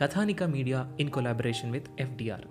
Kathanika 0.00 0.42
media 0.42 0.96
in 1.00 1.10
collaboration 1.10 1.72
with 1.72 1.88
FDR 2.00 2.46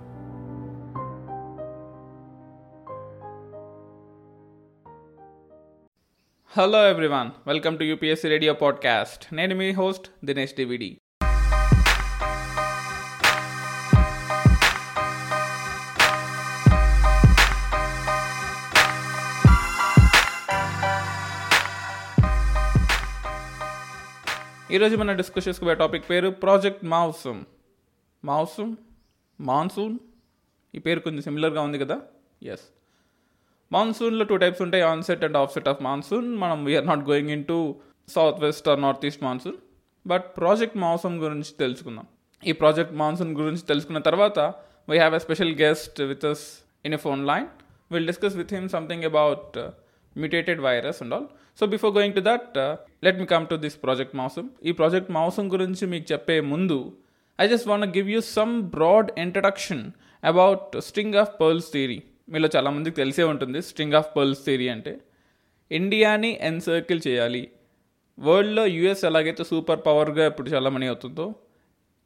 hello 6.54 6.90
everyone 6.90 7.30
welcome 7.48 7.80
to 7.80 7.84
UPSC 7.84 8.28
radio 8.30 8.54
podcast 8.54 9.36
నేను 9.36 9.56
మీ 9.56 9.72
host 9.72 10.26
Dinesh 10.26 10.54
DVD 10.54 10.90
ఈరోజు 24.71 24.97
మనం 24.97 25.17
discuss 25.17 25.49
చేసుకునే 25.49 25.75
topic 25.75 26.11
పేరు 26.11 26.29
ప్రాజెక్ట్ 26.29 26.85
మాన్సూన్ 26.85 27.45
మాన్సూన్ 28.25 28.77
మాన్సూన్ 29.41 29.99
ఈ 30.75 30.79
పేరు 30.79 31.01
కొంచెం 31.01 31.23
సిమిలర్గా 31.23 31.63
ఉంది 31.63 31.79
కదా? 31.79 32.01
ఎస్ 32.43 32.61
మాన్సూన్లో 33.73 34.25
టూ 34.25 34.37
టైప్స్ 34.37 34.63
ఉంటాయి 34.63 34.83
onset 34.83 35.25
and 35.25 35.37
offset 35.37 35.69
of 35.69 35.83
monsoon 35.83 36.37
మనం 36.37 36.65
we are 36.65 36.87
not 36.87 36.99
going 36.99 37.31
in 37.31 37.45
to 37.45 37.77
south 38.09 38.41
west 38.41 38.69
or 38.69 38.83
north 38.83 39.07
east 39.07 39.23
monsoon 39.23 39.57
but 40.07 40.25
project 40.37 40.77
monsoon 40.77 41.19
గురించి 41.19 41.53
తెలుసుకుందాం. 41.59 42.07
ఈ 42.47 42.53
ప్రాజెక్ట్ 42.53 42.95
మాన్సూన్ 42.95 43.35
గురించి 43.39 43.63
తెలుసుకున్న 43.63 43.99
తర్వాత 43.99 44.39
we 44.89 44.97
have 44.97 45.15
a 45.15 45.19
special 45.19 45.55
guest 45.61 46.01
with 46.03 46.25
us 46.25 46.65
in 46.85 46.95
a 46.95 46.97
phone 46.97 47.27
line 47.27 47.47
will 47.93 48.07
discuss 48.07 48.37
with 48.37 48.55
him 48.55 48.69
something 48.69 49.05
about 49.05 49.59
mutated 50.19 50.61
virus 50.61 51.03
and 51.03 51.15
all 51.15 51.27
so 51.61 51.67
before 51.67 51.95
going 51.95 52.15
to 52.15 52.21
that 52.21 52.59
let 53.05 53.19
me 53.19 53.27
come 53.27 53.47
to 53.47 53.55
this 53.55 53.83
project 53.83 54.17
Mausam 54.17 54.49
ఈ 54.65 54.73
project 54.73 55.11
Mausam 55.11 55.51
గురించి 55.51 55.87
మీకు 55.87 56.13
చెప్పే 56.13 56.41
ముందు 56.41 56.97
I 57.41 57.49
just 57.49 57.69
want 57.69 57.97
give 57.97 58.11
you 58.11 58.21
some 58.21 58.63
broad 58.63 59.11
introduction 59.19 59.91
about 60.25 60.81
string 60.81 61.15
of 61.15 61.41
pearls 61.41 61.73
theory 61.73 62.03
మీలో 62.29 62.49
చాలామందికి 62.57 62.97
తెలిసే 62.97 63.23
ఉంటుంది 63.23 63.63
string 63.63 63.95
of 63.95 64.17
pearls 64.17 64.45
theory 64.45 64.69
అంటే. 64.69 65.01
ఇండియాని 65.73 66.39
ఎన్సర్కిల్ 66.41 67.01
చేయాలి. 67.09 67.51
వరల్డ్లో 68.19 68.67
యూఎస్ 68.67 69.05
ఎలాగైతే 69.05 69.45
సూపర్ 69.45 69.81
పవర్గా 69.87 70.27
ఇప్పుడు 70.27 70.51
చాలా 70.51 70.71
అవుతుందో 70.89 71.35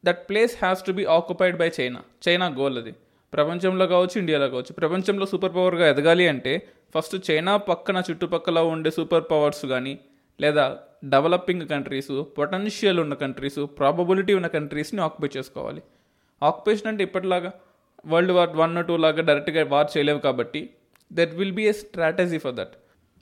that 0.05 0.29
place 0.29 0.57
has 0.61 0.85
to 0.85 0.91
be 0.91 1.05
occupied 1.05 1.57
by 1.57 1.71
China 1.79 2.01
China 2.27 2.47
goal 2.47 2.77
అది. 2.77 2.93
ప్రపంచంలో 3.33 3.85
కావచ్చు 3.87 4.17
ఇండియాలో 4.19 4.47
కావచ్చు 4.49 4.73
ప్రపంచంలో 4.73 5.25
సూపర్ 5.25 5.55
పవర్గా 5.55 5.85
ఎదగాలి 5.89 6.25
అంటే 6.27 6.53
ఫస్ట్ 6.95 7.15
చైనా 7.31 7.53
పక్కన 7.69 7.97
చుట్టుపక్కల 8.09 8.59
ఉండే 8.73 8.91
సూపర్ 8.91 9.25
పవర్స్ 9.31 9.65
కానీ 9.65 9.93
లేదా 10.39 10.65
డెవలపింగ్ 11.05 11.65
కంట్రీస్ 11.67 12.13
పొటెన్షియల్ 12.37 12.99
ఉన్న 12.99 13.13
కంట్రీస్ 13.13 13.61
ప్రాబబిలిటీ 13.79 14.33
ఉన్న 14.33 14.47
కంట్రీస్ని 14.47 15.01
ఆక్యుపై 15.01 15.29
చేసుకోవాలి. 15.37 15.81
ఆక్యుపేషన్ 16.41 16.87
అంటే 16.87 17.03
ఇప్పటిలాగా 17.03 17.51
వరల్డ్ 18.05 18.31
వార్ 18.31 18.53
వన్ 18.61 18.77
టూ 18.87 18.95
లాగా 18.97 19.21
డైరెక్ట్గా 19.21 19.63
వార్ 19.73 19.89
చేయలేవు 19.93 20.19
కాబట్టి 20.19 20.61
that 21.11 21.33
will 21.35 21.51
be 21.51 21.65
a 21.67 21.73
strategy 21.81 22.37
for 22.37 22.55
that 22.55 22.75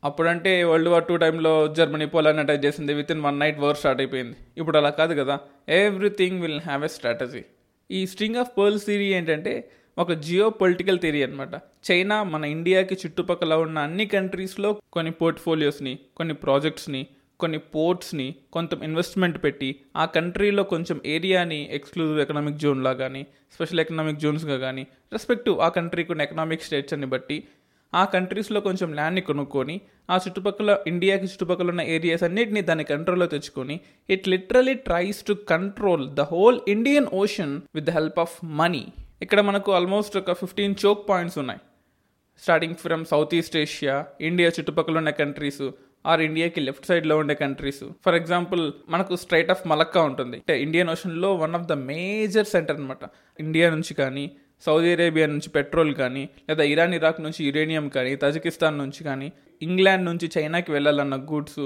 అప్పుడంటే 0.03 0.51
వరల్డ్ 0.63 0.89
వార్ 0.89 1.05
టూ 1.09 1.15
టైంలో 1.15 1.53
జర్మనీ 1.77 2.05
పోలాన్ 2.05 2.39
అటాక్ 2.39 2.63
చేసింది 2.65 2.93
with 2.93 3.11
in 3.11 3.21
one 3.21 3.39
night 3.39 3.59
war 3.59 3.77
start 3.77 4.01
అయిపోయింది. 4.01 4.35
ఇప్పుడు 4.57 4.77
అలా 4.77 4.91
కాదు 4.99 5.13
కదా 5.21 5.35
everything 5.79 6.39
will 6.41 6.61
have 6.61 6.83
a 6.83 6.87
strategy 6.87 7.43
ఈ 7.91 8.01
స్ట్రింగ్ 8.07 8.35
ఆఫ్ 8.35 8.51
పర్ల్ 8.57 8.79
థియరీ 8.79 9.09
ఏంటంటే 9.13 9.53
ఒక 10.01 10.11
జియో 10.19 10.45
పొలిటికల్ 10.59 10.99
థియరీ 10.99 11.21
అనమాట 11.23 11.55
చైనా 11.87 12.17
మన 12.25 12.43
ఇండియాకి 12.53 12.95
చుట్టుపక్కల 13.01 13.53
ఉన్న 13.63 13.79
అన్ని 13.79 14.05
కంట్రీస్లో 14.07 14.69
కొన్ని 14.93 15.11
పోర్ట్ఫోలియోస్ని 15.17 15.93
కొన్ని 16.15 16.35
ప్రాజెక్ట్స్ని 16.43 17.01
కొన్ని 17.39 17.59
పోర్ట్స్ని 17.73 18.27
కొంత 18.53 18.77
ఇన్వెస్ట్మెంట్ 18.83 19.37
పెట్టి 19.43 19.69
ఆ 19.95 20.05
కంట్రీలో 20.15 20.63
కొంచెం 20.71 20.97
ఏరియాని 21.15 21.59
ఎక్స్క్లూజివ్ 21.77 22.19
ఎకనామిక్ 22.19 22.61
జోన్లా 22.63 22.93
కానీ 22.95 23.21
స్పెషల్ 23.55 23.81
ఎకనామిక్ 23.83 24.21
జోన్స్గా 24.21 24.57
కానీ 24.57 24.83
రెస్పెక్టివ్ 25.13 25.57
ఆ 25.59 25.69
కంట్రీకి 25.77 26.11
ఉన్న 26.11 26.27
ఎకనామిక్ 26.27 26.65
స్టేట్స్ 26.65 26.95
అని 26.97 27.07
బట్టి 27.07 27.37
ఆ 27.93 28.03
కంట్రీస్లో 28.07 28.59
కొంచెం 28.61 28.89
ల్యాండ్ని 28.93 29.23
కొనుక్కొని 29.23 29.75
ఆ 30.09 30.17
చుట్టుపక్కల 30.23 30.71
ఇండియాకి 30.87 31.25
చుట్టుపక్కల 31.25 31.69
ఉన్న 31.69 31.83
ఏరియాస్ 31.91 32.23
అన్నిటిని 32.23 32.61
దాని 32.61 32.85
కంట్రోల్లో 32.85 33.27
తెచ్చుకొని 33.27 33.75
it 34.09 34.29
literally 34.29 34.75
tries 34.85 35.21
to 35.25 35.35
control 35.49 36.05
the 36.13 36.25
whole 36.31 36.59
Indian 36.69 37.09
Ocean 37.19 37.55
with 37.75 37.85
the 37.85 37.93
help 37.93 38.19
of 38.19 38.37
money 38.53 38.83
ఇక్కడ 39.21 39.39
మనకు 39.47 39.69
ఆల్మోస్ట్ 39.77 40.15
ఒక 40.19 40.33
ఫిఫ్టీన్ 40.39 40.75
చోక్ 40.83 41.01
పాయింట్స్ 41.09 41.37
ఉన్నాయి. 41.41 41.59
Starting 42.41 42.77
from 42.83 43.03
South 43.11 43.33
East 43.39 43.57
Asia 43.61 43.95
India 44.29 44.49
చుట్టుపక్కల 44.55 44.95
ఉన్న 45.01 45.11
కంట్రీస్ 45.19 45.63
ఆర్ 46.11 46.21
ఇండియాకి 46.27 46.59
లెఫ్ట్ 46.67 46.87
సైడ్లో 46.89 47.15
ఉండే 47.21 47.35
కంట్రీస్ 47.41 47.83
ఫర్ 48.05 48.15
ఎగ్జాంపుల్ 48.19 48.63
మనకు 48.93 49.15
స్ట్రైట్ 49.23 49.51
ఆఫ్ 49.53 49.61
మలక్కా 49.71 50.01
ఉంటుంది. 50.09 50.37
అంటే 50.37 50.55
Indian 50.65 50.89
ఓషన్లో 50.93 51.29
one 51.43 51.55
of 51.59 51.67
the 51.71 51.77
major 51.91 52.49
centre 52.53 52.79
అనమాట 52.79 53.03
ఇండియా 53.39 53.67
నుంచి 53.75 53.95
కానీ 54.01 54.25
సౌదీ 54.65 54.89
అరేబియా 54.95 55.27
నుంచి 55.27 55.49
పెట్రోల్ 55.57 55.93
కానీ 56.01 56.23
లేదా 56.49 56.63
ఇరాన్ 56.71 56.95
ఇరాక్ 56.99 57.21
నుంచి 57.21 57.41
యురేనియం 57.49 57.85
కానీ 57.89 58.11
తజకిస్తాన్ 58.23 58.77
నుంచి 58.77 59.01
కానీ 59.09 59.29
ఇంగ్లాండ్ 59.61 60.05
నుంచి 60.05 60.27
చైనాకి 60.37 60.71
వెళ్ళాలన్న 60.71 61.15
గూడ్స్ 61.31 61.63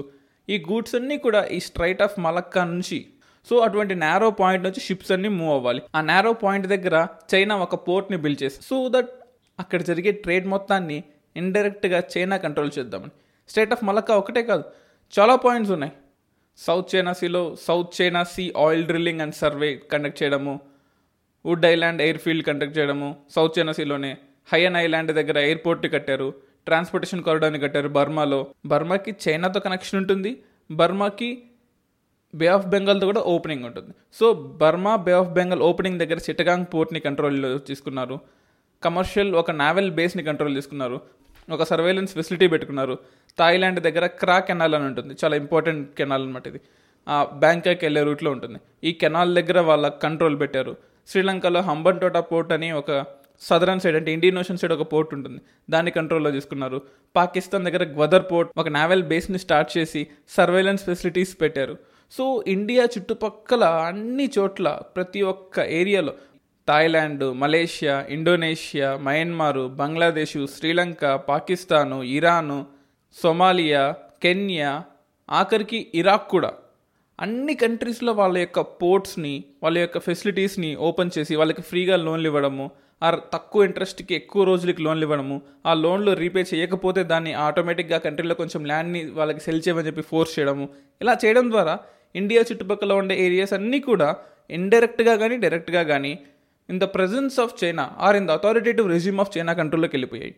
ఈ 0.49 0.57
గూడ్స్ 0.69 0.95
అన్నీ 0.95 1.17
కూడా 1.17 1.43
ఈ 1.55 1.59
స్ట్రైట్ 1.59 2.01
ఆఫ్ 2.01 2.16
మలక్కా 2.25 2.63
నుంచి 2.63 2.99
సో 3.50 3.56
అటువంటి 3.57 3.95
నేరో 3.95 4.29
పాయింట్ 4.41 4.63
నుంచి 4.63 4.81
షిప్స్ 4.88 5.11
అన్ని 5.11 5.29
మూవ్ 5.29 5.53
అవ్వాలి. 5.53 5.81
ఆ 5.95 6.01
నేరో 6.01 6.33
పాయింట్ 6.44 6.67
దగ్గర 6.67 6.95
చైనా 7.33 7.56
ఒక 7.66 7.75
పోర్ట్ని 7.88 8.17
బిల్డ్ 8.23 8.44
చేసి 8.44 8.59
సో 8.69 8.78
దట్ 8.95 9.11
అక్కడ 9.59 9.81
జరిగే 9.81 10.11
ట్రేడ్ 10.23 10.47
మొత్తాన్ని 10.53 10.97
ఇండైరెక్ట్గా 11.35 12.00
చైనా 12.13 12.38
కంట్రోల్ 12.38 12.72
చేద్దామని. 12.78 13.13
స్టేట్ 13.50 13.73
ఆఫ్ 13.73 13.84
మలక్కా 13.84 14.16
ఒకటే 14.16 14.44
కాదు 14.44 14.63
చాలా 15.13 15.35
పాయింట్స్ 15.35 15.72
ఉన్నాయి. 15.72 15.94
South 16.59 16.95
China 16.95 17.13
సీలో 17.13 17.41
South 17.67 18.01
China 18.01 18.23
Sea 18.23 18.44
oil 18.66 18.84
drilling 18.84 19.22
and 19.22 19.35
survey 19.35 19.69
conduct 19.91 20.19
చేయడము 20.23 20.53
wood 21.45 21.66
island 21.66 22.01
air 22.01 22.17
field 22.17 22.45
conduct 22.45 22.78
చేయడము 22.78 23.09
సౌత్ 23.35 23.59
చైనా 23.59 23.72
సీలోనే 23.72 24.11
హయన్ 24.53 24.75
ఐలాండ్ 24.75 25.11
దగ్గర 25.11 25.38
ఎయిర్పోర్ట్ 25.38 25.88
కట్టారు 25.95 26.28
ట్రాన్స్పోర్టేషన్ 26.66 27.23
కారిడార్ని 27.23 27.59
కట్టారు 27.59 27.89
బర్మాలో 27.89 28.39
బర్మాకి 28.66 29.11
చైనాతో 29.25 29.59
కనెక్షన్ 29.59 30.00
ఉంటుంది 30.01 30.31
బర్మాకి 30.72 31.29
బే 32.40 32.47
ఆఫ్ 32.56 32.68
బెంగాల్తో 32.73 33.06
కూడా 33.12 33.22
ఓపెనింగ్ 33.34 33.66
ఉంటుంది. 33.69 33.91
So 34.19 34.34
Burma 34.62 34.94
Bay 34.96 35.12
of 35.19 35.29
Bengal 35.38 35.62
opening 35.69 36.00
దగ్గర 36.00 36.19
చిట్టగాంగ్ 36.28 36.66
పోర్ట్ని 36.73 36.99
కంట్రోల్లో 36.99 37.58
తీసుకున్నారు. 37.70 38.17
కమర్షియల్ 38.84 39.32
ఒక 39.41 39.52
నావెల్ 39.52 39.91
బేస్ని 39.91 40.23
కంట్రోల్ 40.29 40.55
తీసుకున్నారు. 40.55 40.97
ఒక 41.52 41.64
సర్వేలెన్స్ 41.64 42.14
ఫెసిలిటీ 42.14 42.47
పెట్టుకున్నారు. 42.47 42.96
థాయిలాండ్ 43.40 43.79
దగ్గర 43.87 44.05
క్రా 44.22 44.37
కెనాల్ 44.47 44.76
అని 44.76 44.85
ఉంటుంది. 44.85 45.14
చాలా 45.23 45.35
ఇంపార్టెంట్ 45.43 45.84
కెనాల్ 45.97 46.23
అనమాట 46.28 46.47
ఇది. 46.52 46.59
బ్యాంకాక్ 47.43 47.84
వెళ్ళే 47.85 48.03
రూట్లో 48.03 48.29
ఉంటుంది. 48.35 48.59
ఈ 48.84 48.91
కెనాల్ 49.02 49.35
దగ్గర 49.35 49.59
వాళ్ళ 49.70 49.87
కంట్రోల్ 50.05 50.37
పెట్టారు. 50.40 50.73
శ్రీలంకలో 51.08 51.59
హంబన్టోటా 51.70 52.22
పోర్ట్ 52.29 52.53
అని 52.53 52.70
ఒక 52.82 52.91
సదరన్ 53.41 53.82
సైడ్ 53.84 53.96
అంటే 53.96 54.11
ఇండియన్ 54.17 54.37
ఓషన్ 54.41 54.59
సైడ్ 54.61 54.73
ఒక 54.73 54.85
పోర్ట్ 54.93 55.11
ఉంటుంది. 55.14 55.40
దాన్ని 55.70 55.91
కంట్రోల్లో 55.91 56.32
తీసుకున్నారు. 56.32 56.82
పాకిస్తాన్ 57.16 57.66
దగ్గర 57.67 57.84
గ్వదర్ 57.97 58.26
పోర్ట్ 58.32 58.52
ఒక 58.61 58.70
నావెల్ 58.78 59.03
బేస్ని 59.11 59.40
స్టార్ట్ 59.46 59.72
చేసి 59.78 60.02
సర్వేలెన్స్ 60.37 60.85
ఫెసిలిటీస్ 60.85 61.34
పెట్టారు. 61.41 61.76
సో 62.11 62.43
ఇండియా 62.47 62.84
చుట్టుపక్కల 62.84 63.63
అన్ని 63.63 64.29
చోట్ల 64.37 64.79
ప్రతి 64.96 65.22
ఒక్క 65.22 65.59
ఏరియాలో 65.59 66.13
Thailand 66.69 67.34
Malaysia 67.34 68.05
Indonesia 68.09 68.97
Myanmar 68.97 69.67
Bangladesh 69.67 70.47
Sri Lanka 70.57 71.16
Pakistan 71.16 72.03
Iran 72.03 72.66
Somalia 73.13 73.96
Kenya 74.23 74.84
ఆఖరికి 75.29 75.87
ఇరాక్ 75.93 76.29
కూడా. 76.29 76.53
అన్ని 77.19 77.53
కంట్రీస్లో 77.55 78.11
వాళ్ళ 78.13 78.37
యొక్క 78.37 78.59
పోర్ట్స్ని 78.59 79.43
వాళ్ళ 79.63 79.78
యొక్క 79.78 79.99
ఫెసిలిటీస్ని 79.99 80.75
ఓపెన్ 80.75 81.11
చేసి 81.17 81.35
వాళ్ళకి 81.35 81.61
ఫ్రీగా 81.61 81.96
లోన్లు 81.96 82.28
ఇవ్వడము 82.28 82.72
ఆర్ 83.03 83.19
తక్కువ 83.34 83.63
ఇంట్రెస్ట్కి 83.63 84.16
ఎక్కువ 84.16 84.43
రోజులకి 84.43 84.81
లోన్లు 84.81 85.03
ఇవ్వడము 85.03 85.41
ఆ 85.66 85.73
లోన్లు 85.73 86.11
రీపే 86.13 86.46
చేయకపోతే 86.53 87.03
దాన్ని 87.03 87.34
ఆటోమేటిక్గా 87.34 87.97
కంట్రీలో 87.97 88.34
కొంచెం 88.34 88.66
ల్యాండ్ని 88.66 89.05
వాళ్ళకి 89.11 89.40
సెల్ 89.40 89.61
చేయమని 89.67 89.87
చెప్పి 89.87 90.01
ఫోర్స్ 90.01 90.40
చేయడము 90.40 90.69
ఇలా 91.01 91.17
చేయడం 91.25 91.51
ద్వారా 91.51 91.79
ఇండియా 92.22 92.41
చుట్టుపక్కల 92.50 92.94
ఉండే 93.02 93.16
ఏరియాస్ 93.26 93.53
అన్నీ 93.58 93.79
కూడా 93.90 94.09
ఇండైరెక్ట్గా 94.58 95.14
కానీ 95.22 95.35
డైరెక్ట్గా 95.44 95.84
కానీ 95.91 96.14
in 96.70 96.79
the 96.84 96.85
presence 96.96 97.38
of 97.44 97.53
China 97.62 97.84
or 98.08 98.17
in 98.20 98.28
the 98.29 98.35
authoritative 98.40 98.88
regime 98.96 99.20
of 99.23 99.32
China 99.35 99.53
కంట్రోల్లోకి 99.59 99.96
వెళ్ళిపోయాయి. 99.97 100.34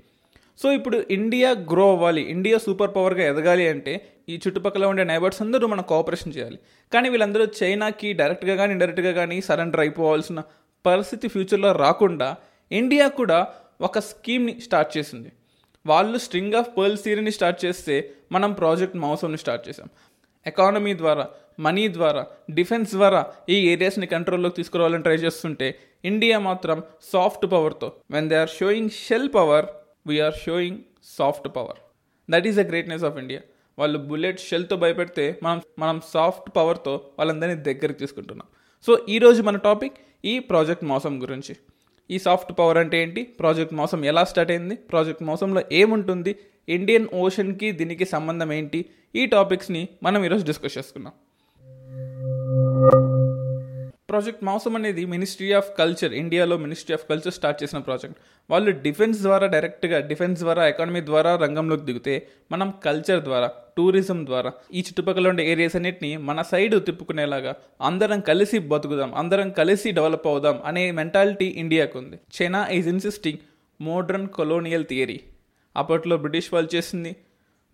సో 0.61 0.67
ఇప్పుడు 0.77 0.97
ఇండియా 1.17 1.49
గ్రో 1.71 1.85
అవ్వాలి 1.95 2.21
ఇండియా 2.35 2.57
సూపర్ 2.65 2.91
పవర్గా 2.95 3.23
ఎదగాలి 3.31 3.65
అంటే 3.73 3.93
ఈ 4.29 4.35
చుట్టుపక్కల 4.43 4.85
ఉండే 4.91 5.03
నైబర్స్ 5.11 5.41
అందరూ 5.45 5.65
మనం 5.73 5.83
కోఆపరేషన్ 5.91 6.33
చేయాలి. 6.37 6.57
కానీ 6.91 7.07
వీళ్ళందరూ 7.13 7.45
చైనాకి 7.59 8.09
డైరెక్ట్గా 8.21 8.55
కానీ 8.61 8.71
ఇండైరెక్ట్గా 8.75 9.11
కానీ 9.19 9.37
సరెండర్ 9.49 9.81
అయిపోవాల్సిన 9.85 10.41
పరిస్థితి 10.85 11.27
ఫ్యూచర్లో 11.33 11.71
రాకుండా 11.83 12.29
ఇండియా 12.71 13.07
కూడా 13.19 13.39
ఒక 13.87 13.99
స్కీమ్ని 14.09 14.53
స్టార్ట్ 14.65 14.91
చేసింది. 14.97 15.29
వాళ్ళు 15.85 16.17
స్ట్రింగ్ 16.25 16.55
ఆఫ్ 16.59 16.69
పర్ల్ 16.77 16.97
థియరీని 17.03 17.33
స్టార్ట్ 17.37 17.59
చేస్తే 17.65 17.95
మనం 18.35 18.51
ప్రాజెక్ట్ 18.61 18.97
మౌసంని 19.03 19.39
స్టార్ట్ 19.43 19.63
చేసాం 19.67 19.89
ఎకానమీ 20.45 20.93
ద్వారా 21.01 21.25
మనీ 21.59 21.87
ద్వారా 21.87 22.23
డిఫెన్స్ 22.51 22.91
ద్వారా 22.91 23.21
ఈ 23.49 23.69
ఏరియాస్ని 23.69 24.07
కంట్రోల్లోకి 24.07 24.55
తీసుకురావాలని 24.55 25.03
ట్రై 25.03 25.15
చేస్తుంటే 25.15 25.79
ఇండియా 26.05 26.39
మాత్రం 26.39 26.83
soft 27.13 27.45
పవర్తో 27.51 27.93
when 28.11 28.29
they 28.29 28.35
are 28.35 28.49
showing 28.49 28.89
shell 28.89 29.29
power 29.35 29.65
we're 30.07 30.35
showing 30.45 30.79
soft 31.17 31.47
power 31.55 31.79
that 32.29 32.47
is 32.47 32.57
the 32.57 32.59
greatness 32.59 33.03
of 33.03 33.17
India 33.17 33.41
వాళ్ళు 33.77 33.99
బుల్లెట్ 33.99 34.39
షెల్తో 34.39 34.75
భయపెడితే 34.77 35.39
మనం 35.43 35.61
మనం 35.79 36.01
సాఫ్ట్ 36.13 36.55
పవర్తో 36.55 36.93
వాళ్ళందరినీ 37.19 37.55
దగ్గరికి 37.61 37.99
తీసుకుంటున్నాం. 37.99 38.47
సో 38.87 39.05
ఈరోజు 39.09 39.41
మన 39.41 39.57
టాపిక్ 39.57 39.97
ఈ 40.25 40.39
ప్రాజెక్ట్ 40.39 40.83
మోసం 40.83 41.21
గురించి. 41.21 41.55
ఈ 42.09 42.19
సాఫ్ట్ 42.19 42.51
పవర్ 42.59 42.77
అంటే 42.77 42.97
ఏంటి? 43.01 43.23
ప్రాజెక్ట్ 43.23 43.73
మోసం 43.73 44.05
ఎలా 44.05 44.23
స్టార్ట్ 44.23 44.51
అయింది? 44.51 44.75
ప్రాజెక్ట్ 44.75 45.23
మోసంలో 45.23 45.61
ఏముంటుంది? 45.71 46.35
ఇండియన్ 46.69 47.07
ఓషన్కి 47.13 47.71
దీనికి 47.71 48.05
సంబంధం 48.05 48.51
ఏంటి? 48.51 48.85
ఈ 49.15 49.25
టాపిక్స్ని 49.25 49.87
మనం 50.03 50.23
ఈరోజు 50.25 50.45
డిస్కస్ 50.45 50.77
చేసుకున్నాం 50.77 51.13
ప్రాజెక్ట్ 54.09 54.43
మౌసం 54.43 54.75
అనేది 54.75 55.05
మినిస్ట్రీ 55.05 55.51
ఆఫ్ 55.51 55.77
కల్చర్ 55.77 56.13
ఇండియాలో 56.13 56.57
మినిస్ట్రీ 56.57 56.93
ఆఫ్ 56.93 57.09
కల్చర్ 57.09 57.33
స్టార్ట్ 57.33 57.63
చేసిన 57.63 57.79
ప్రాజెక్ట్. 57.79 58.17
వాళ్ళు 58.49 58.71
డిఫెన్స్ 58.71 59.21
ద్వారా 59.21 59.47
డైరెక్ట్గా 59.47 59.99
డిఫెన్స్ 59.99 60.39
ద్వారా 60.39 60.67
ఎకానమీ 60.67 61.01
ద్వారా 61.01 61.35
రంగంలోకి 61.35 61.85
దిగితే 61.85 62.27
మనం 62.51 62.73
కల్చర్ 62.85 63.21
ద్వారా 63.23 63.51
టూరిజం 63.77 64.25
ద్వారా 64.25 64.51
ఈ 64.73 64.79
చుట్టుపక్కల 64.79 65.27
ఉండే 65.27 65.51
ఏరియాస్ 65.51 65.75
అన్నిటిని 65.75 66.17
మన 66.17 66.41
సైడ్ 66.41 66.85
తిప్పుకునేలాగా 66.85 67.55
అందరం 67.81 68.19
కలిసి 68.19 68.59
బతుకుదాం 68.59 69.15
అందరం 69.15 69.49
కలిసి 69.49 69.91
డెవలప్ 69.91 70.27
అవుదాం 70.27 70.61
అనే 70.65 70.91
మెంటాలిటీ 70.91 71.45
ఇండియాకు 71.45 71.99
ఉంది. 71.99 72.19
China 72.37 72.67
is 72.67 72.87
insisting 72.87 73.37
modern 73.81 74.27
colonial 74.27 74.85
theory 74.85 75.19
అప్పట్లో 75.75 76.17
బ్రిటిష్ 76.17 76.53
వాళ్ళు 76.53 76.75
చేసింది 76.75 77.15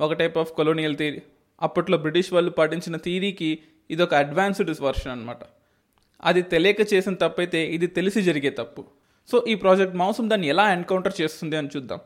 ఒక 0.02 0.14
టైప్ 0.14 0.38
ఆఫ్ 0.38 0.52
కొలోనియల్ 0.52 0.98
థియరీ 0.98 1.22
అప్పట్లో 1.62 1.98
బ్రిటిష్ 1.98 2.34
వాళ్ళు 2.34 2.52
పాటించిన 2.52 2.98
థియరీకి 2.98 3.60
ఇది 3.90 4.04
ఒక 4.04 4.14
అడ్వాన్స్డ్ 4.14 4.82
వర్షన్ 4.82 5.12
అనమాట 5.12 5.44
అది 6.30 6.42
తెలియక 6.54 6.82
చేసిన 6.94 7.14
తప్పైతే 7.24 7.62
ఇది 7.76 7.88
తెలిసి 7.98 8.20
జరిగే 8.28 8.52
తప్పు. 8.60 8.82
సో 9.30 9.38
ఈ 9.52 9.54
ప్రాజెక్ట్ 9.64 9.96
మౌసం 10.02 10.26
దాన్ని 10.32 10.48
ఎలా 10.54 10.66
ఎన్కౌంటర్ 10.78 11.16
చేస్తుంది 11.22 11.56
అని 11.60 11.72
చూద్దాం. 11.76 12.02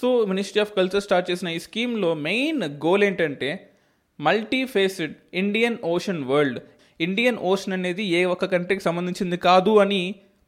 So 0.00 0.08
ministry 0.30 0.60
of 0.64 0.72
culture 0.78 1.04
start 1.06 1.28
చేసిన 1.30 1.48
ఈ 1.58 1.60
స్కీమ్లో 1.66 2.10
మెయిన్ 2.28 2.62
గోల్ 2.84 3.04
ఏంటంటే 3.08 3.50
multi 4.26 4.60
faced 4.72 5.14
Indian 5.42 5.78
Ocean 5.92 6.20
world. 6.30 6.58
Indian 7.06 7.38
Ocean 7.50 7.74
అనేది 7.78 8.04
ఏ 8.18 8.20
ఒక్క 8.34 8.46
కంట్రీకి 8.54 8.84
సంబంధించింది 8.88 9.36
కాదు 9.48 9.72
అని 9.84 10.02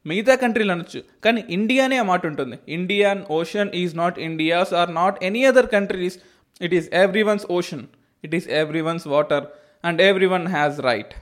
మిగతా 0.05 0.35
కంట్రీలు 0.43 0.71
అనొచ్చు. 0.75 0.99
కానీ 1.25 1.41
ఇండియానే 1.57 1.97
ఆ 2.03 2.05
మాట 2.11 2.23
ఉంటుంది. 2.31 2.57
Indian 2.77 3.21
Ocean 3.39 3.69
is 3.81 3.93
not 4.01 4.17
India's 4.29 4.71
or 4.79 4.91
not 4.99 5.17
any 5.29 5.43
other 5.51 5.69
countries. 5.75 6.17
It 6.65 6.73
is 6.79 6.87
everyone's 7.29 7.45
ocean. 7.57 7.85
It 8.23 8.35
is 8.39 8.47
everyone's 8.87 9.07
water. 9.13 9.45
And 9.87 10.01
everyone 10.35 10.47
has 10.55 10.79
right. 10.89 11.13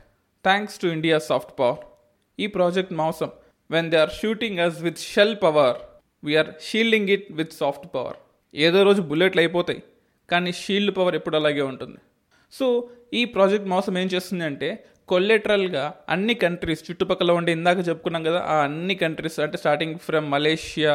Thanks 0.45 0.77
to 0.81 0.87
India 0.95 1.17
soft 1.29 1.51
power 1.59 1.81
ఈ 2.39 2.45
project 2.55 2.93
Mausam. 3.01 3.29
When 3.69 3.89
they 3.91 3.97
are 4.03 4.13
shooting 4.21 4.59
us 4.65 4.77
with 4.85 5.01
shell 5.11 5.35
power 5.43 5.77
we're 6.23 6.49
shielding 6.67 7.09
it 7.15 7.27
with 7.39 7.53
soft 7.61 7.85
power 7.95 8.17
ఏదో 8.53 8.79
రోజు 8.83 9.01
బుల్లెట్లు 9.09 9.41
అయిపోతాయి 9.43 9.81
కానీ 10.29 10.51
shield 10.61 10.93
power 10.97 11.15
ఎప్పుడు 11.19 11.37
అలాగే 11.39 11.63
ఉంటుంది. 11.71 11.99
So 12.53 12.65
ఈ 13.19 13.21
ప్రాజెక్ట్ 13.35 13.67
మోసం 13.67 13.93
ఏం 14.01 14.07
చేస్తుంది 14.07 14.45
అంటే 14.49 14.69
కొల్లెటరల్గా 15.09 15.85
అన్ని 16.13 16.33
కంట్రీస్ 16.43 16.83
చుట్టుపక్కల 16.87 17.31
ఉండే 17.39 17.51
ఇందాక 17.51 17.79
చెప్పుకున్నాం 17.87 18.23
కదా 18.29 18.39
ఆ 18.53 18.55
అన్ని 18.67 18.95
కంట్రీస్ 18.95 19.39
అంటే 19.45 19.57
స్టార్టింగ్ 19.57 19.97
ఫ్రమ్ 20.07 20.27
మలేషియా 20.31 20.93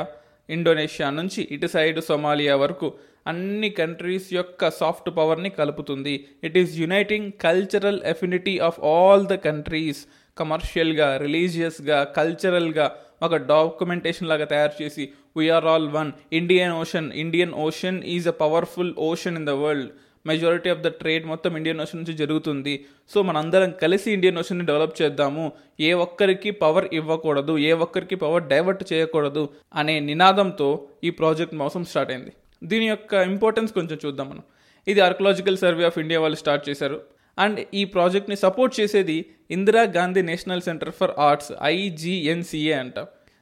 ఇండోనేషియా 0.49 1.11
నుంచి 1.11 1.49
ఇటు 1.51 1.67
సైడ్ 1.67 2.01
సొమాలియా 2.01 2.57
వరకు 2.57 2.89
అన్ని 3.27 3.71
కంట్రీస్ 3.71 4.35
యొక్క 4.35 4.71
సాఫ్ట్ 4.71 5.09
పవర్ని 5.17 5.51
కలుపుతుంది. 5.51 6.27
It 6.45 6.59
is 6.59 6.79
uniting 6.79 7.33
cultural 7.41 8.01
affinity 8.05 8.59
of 8.59 8.81
all 8.81 9.27
the 9.27 9.33
countries 9.33 10.07
కమర్షియల్గా 10.37 11.17
రిలీజియస్గా 11.17 12.05
కల్చరల్గా 12.05 12.87
ఒక 13.23 13.35
డాక్యుమెంటేషన్ 13.35 14.29
లాగా 14.29 14.45
తయారు 14.45 14.83
చేసి 14.83 15.05
we're 15.37 15.65
all 15.65 15.89
one 15.89 16.13
Indian 16.33 16.73
Ocean 16.73 17.13
Indian 17.13 17.55
Ocean 17.67 18.03
is 18.05 18.29
a 18.29 18.37
powerful 18.43 18.95
ocean 18.99 19.37
in 19.37 19.47
the 19.47 19.51
world 19.51 19.91
majority 20.31 20.69
of 20.75 20.83
the 20.87 20.89
trade 21.01 21.25
మొత్తం 21.33 21.53
ఇండియన్ 21.59 21.81
ఓషన్ 21.85 22.01
నుంచి 22.01 22.15
జరుగుతుంది. 22.23 22.75
సో 23.13 23.19
మనందరం 23.29 23.71
కలిసి 23.83 24.09
ఇండియన్ 24.17 24.39
ఓషన్ని 24.43 24.67
డెవలప్ 24.71 24.95
చేద్దాము. 25.03 25.45
ఏ 25.89 25.91
ఒక్కరికి 26.07 26.51
పవర్ 26.63 26.89
ఇవ్వకూడదు 27.01 27.55
ఏ 27.69 27.73
ఒక్కరికి 27.87 28.19
పవర్ 28.25 28.47
డైవర్ట్ 28.53 28.85
చేయకూడదు 28.93 29.45
అనే 29.75 29.97
నినాదంతో 30.11 30.69
ఈ 31.05 31.11
ప్రాజెక్ట్ 31.21 31.57
మోసం 31.63 31.85
స్టార్ట్ 31.93 32.13
అయింది. 32.13 32.33
దీని 32.65 32.89
యొక్క 32.93 33.15
ఇంపార్టెన్స్ 33.33 33.73
కొంచెం 33.79 33.99
చూద్దాం 34.05 34.29
మనం. 34.31 34.45
ఇది 34.87 35.01
ఆర్కలాజికల్ 35.09 35.59
సర్వే 35.65 35.85
ఆఫ్ 35.91 35.99
ఇండియా 36.05 36.19
వాళ్ళు 36.21 36.39
స్టార్ట్ 36.43 36.65
చేశారు. 36.69 36.99
అండ్ 37.39 37.59
ఈ 37.81 37.85
ప్రాజెక్ట్ని 37.95 38.37
సపోర్ట్ 38.37 38.75
చేసేది 38.81 39.17
Indira 39.57 39.83
Gandhi 39.97 40.23
national 40.31 40.63
centre 40.69 40.93
for 40.99 41.13
arts 41.19 41.53
IGNCA 41.63 42.75
అంట. 42.83 42.99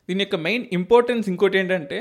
దీని 0.09 0.23
యొక్క 0.25 0.37
మెయిన్ 0.47 0.65
ఇంపార్టెన్స్ 0.73 1.29
ఇంకోటి 1.33 1.59
ఏంటంటే 1.59 1.99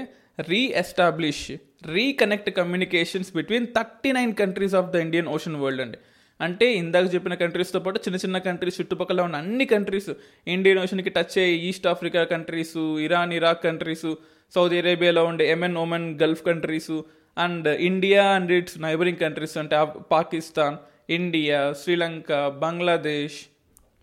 reestablish 0.51 1.43
reconnect 1.87 2.49
communications 2.49 3.31
between 3.35 3.67
thirty 3.77 4.11
nine 4.11 4.33
countries 4.33 4.75
of 4.75 4.91
the 4.91 4.95
Indian 4.95 5.27
Ocean 5.27 5.55
world 5.55 5.81
అండి. 5.81 5.97
అంటే 6.39 6.73
ఇందాక 6.73 7.13
చెప్పిన 7.15 7.33
కంట్రీస్తో 7.33 7.79
పాటు 7.79 7.99
చిన్న 7.99 8.17
చిన్న 8.17 8.37
కంట్రీస్ 8.37 8.79
చుట్టుపక్కల 8.81 9.21
ఉన్న 9.21 9.35
అన్ని 9.35 9.65
కంట్రీస్ 9.65 10.09
ఇండియన్ 10.47 10.79
ఓషన్కి 10.79 11.09
టచ్ 11.09 11.37
అయ్యే 11.37 11.57
East 11.69 11.87
Africa 11.87 12.23
countries 12.23 12.77
Iran 12.99 13.33
Iraq 13.33 13.63
countries 13.63 14.07
Saudi 14.53 14.77
అరేబియాలో 14.77 15.25
ఉండే 15.25 15.49
Yemen 15.51 15.77
Oman 15.77 16.19
Gulf 16.23 16.43
countries 16.45 16.93
and 17.37 17.67
India 17.67 18.23
and 18.23 18.51
its 18.51 18.79
neighbouring 18.81 19.17
countries 19.17 19.57
అంటే 19.57 19.77
Pakistan 20.11 20.77
India 21.09 21.73
Sri Lanka 21.73 22.31
Bangladesh 22.49 23.39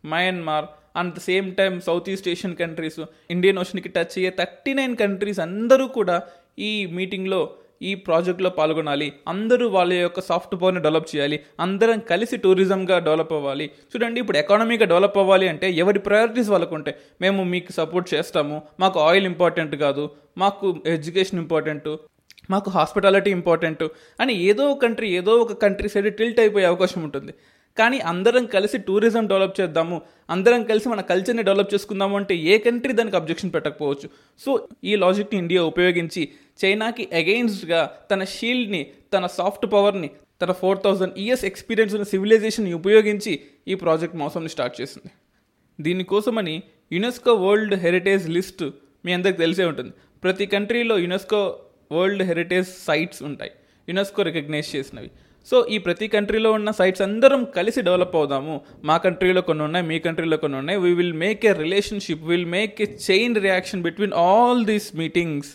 Myanmar 0.04 0.66
and 0.97 1.14
the 1.14 1.19
same 1.19 1.54
time 1.54 1.81
South 1.81 2.11
East 2.11 2.28
Asian 2.28 2.57
countries 2.57 3.00
Indian 3.31 3.59
ఓషన్కి 3.59 3.88
touch 3.88 4.19
అయ్యే 4.19 4.31
thirty 4.38 4.75
nine 4.75 4.97
countries 4.97 5.40
అందరూ 5.40 5.88
కూడా 5.88 6.23
ఈ 6.59 6.87
మీటింగ్లో 6.87 7.40
ఈ 7.82 7.94
ప్రాజెక్ట్లో 7.94 8.50
పాల్గొనాలి. 8.50 9.12
అందరూ 9.28 9.68
వాళ్ళ 9.68 9.92
యొక్క 9.92 10.20
సాఫ్ట్ 10.20 10.54
పవర్ని 10.54 10.80
డెవలప్ 10.80 11.16
చేయాలి. 11.16 11.40
అందరం 11.60 11.99
కలిసి 11.99 12.37
టూరిజంగా 12.37 12.99
డెవలప్ 12.99 13.32
అవ్వాలి. 13.32 13.70
చూడండి 13.92 14.20
ఇప్పుడు 14.20 14.38
ఎకానమీగా 14.38 14.87
డెవలప్ 14.87 15.18
అవ్వాలి 15.18 15.49
అంటే 15.49 15.70
ఎవరి 15.72 15.99
ప్రయారిటీస్ 15.99 16.50
వాళ్ళకు 16.50 16.75
ఉంటాయి. 16.75 16.96
మేము 17.20 17.44
మీకు 17.44 17.72
సపోర్ట్ 17.72 18.14
చేస్తాము. 18.14 18.62
మాకు 18.80 19.00
ఆయిల్ 19.00 19.26
ఇంపార్టెంట్ 19.26 19.76
కాదు. 19.76 20.10
మాకు 20.38 20.82
ఎడ్యుకేషన్ 20.87 21.40
ఇంపార్టెంట్ 21.40 21.88
మాకు 22.50 22.70
హాస్పిటాలిటీ 22.70 23.30
ఇంపార్టెంట్ 23.30 23.82
అని 24.20 24.34
ఏదో 24.42 24.62
ఒక 24.70 24.82
కంట్రీ 24.82 25.08
ఏదో 25.16 25.32
ఒక 25.37 25.52
కంట్రీ 25.52 25.88
సైడ్ 25.88 26.16
టిల్ట్ 26.16 26.40
అయిపోయే 26.40 26.66
అవకాశం 26.66 27.02
ఉంటుంది. 27.02 27.34
కానీ 27.79 27.99
అందరం 27.99 28.47
కలిసి 28.47 28.79
టూరిజం 28.79 29.27
డెవలప్ 29.27 29.61
చేద్దాము 29.61 30.03
అందరం 30.31 30.62
కలిసి 30.65 30.89
మన 30.89 31.00
కల్చర్ని 31.00 31.43
డెవలప్ 31.43 31.75
చేసుకుందాము 31.75 32.17
అంటే 32.17 32.37
ఏ 32.37 32.59
కంట్రీ 32.59 32.93
దానికి 32.93 33.17
అబ్జెక్షన్ 33.17 33.53
పెట్టకపోవచ్చు. 33.55 34.09
సో 34.39 34.69
ఈ 34.85 34.97
లాజిక్ని 34.97 35.39
ఇండియా 35.41 35.62
ఉపయోగించి 35.62 36.29
చైనాకి 36.65 37.09
అగెయిన్స్ట్గా 37.12 37.81
తన 38.11 38.25
షీల్డ్ని 38.25 38.87
తన 39.15 39.27
సాఫ్ట్ 39.27 39.67
పవర్ని 39.73 40.11
తన 40.43 40.53
ఫోర్ 40.53 40.79
థౌజండ్ 40.85 41.15
ఇయర్స్ 41.19 41.45
ఎక్స్పీరియన్స్ 41.45 41.95
ఉన్న 41.95 42.05
సివిలైజేషన్ని 42.05 42.73
ఉపయోగించి 42.73 43.41
ఈ 43.69 43.75
ప్రాజెక్ట్ 43.75 44.17
మోసంని 44.17 44.49
స్టార్ట్ 44.49 44.81
చేసింది. 44.81 45.11
దీనికోసమని 45.81 46.62
యునెస్కో 46.93 47.35
వరల్డ్ 47.35 47.75
హెరిటేజ్ 47.75 48.29
లిస్ట్ 48.31 48.65
మీ 49.05 49.12
అందరికి 49.12 49.39
తెలిసే 49.39 49.65
ఉంటుంది. 49.65 49.93
ప్రతి 50.23 50.47
కంట్రీలో 50.47 50.99
యునెస్కో 50.99 51.59
వరల్డ్ 51.93 52.23
హెరిటేజ్ 52.23 52.69
సైట్స్ 52.69 53.23
ఉంటాయి. 53.23 53.53
యునెస్కో 53.89 54.23
రికగ్నైజ్ 54.23 54.77
చేసినవి. 54.77 55.11
సో 55.47 55.66
ఈ 55.66 55.78
ప్రతి 55.78 56.09
కంట్రీలో 56.09 56.52
ఉన్న 56.52 56.70
సైట్స్ 56.70 57.02
అందరం 57.02 57.44
కలిసి 57.44 57.80
డెవలప్ 57.82 58.16
అవుదాము. 58.16 58.61
మా 58.85 58.97
కంట్రీలో 58.97 59.40
కొన్ని 59.40 59.64
ఉన్నాయి 59.64 59.87
మీ 59.87 59.99
కంట్రీలో 59.99 60.37
కొన్ని 60.37 60.59
ఉన్నాయి. 60.59 60.78
We 60.78 60.94
will 60.94 61.12
make 61.12 61.47
a 61.47 61.52
relationship 61.52 62.25
will 62.25 62.47
make 62.47 62.82
a 62.82 62.87
chain 63.11 63.37
reaction 63.37 63.82
between 63.82 64.12
all 64.12 64.64
these 64.64 64.97
meetings 64.97 65.50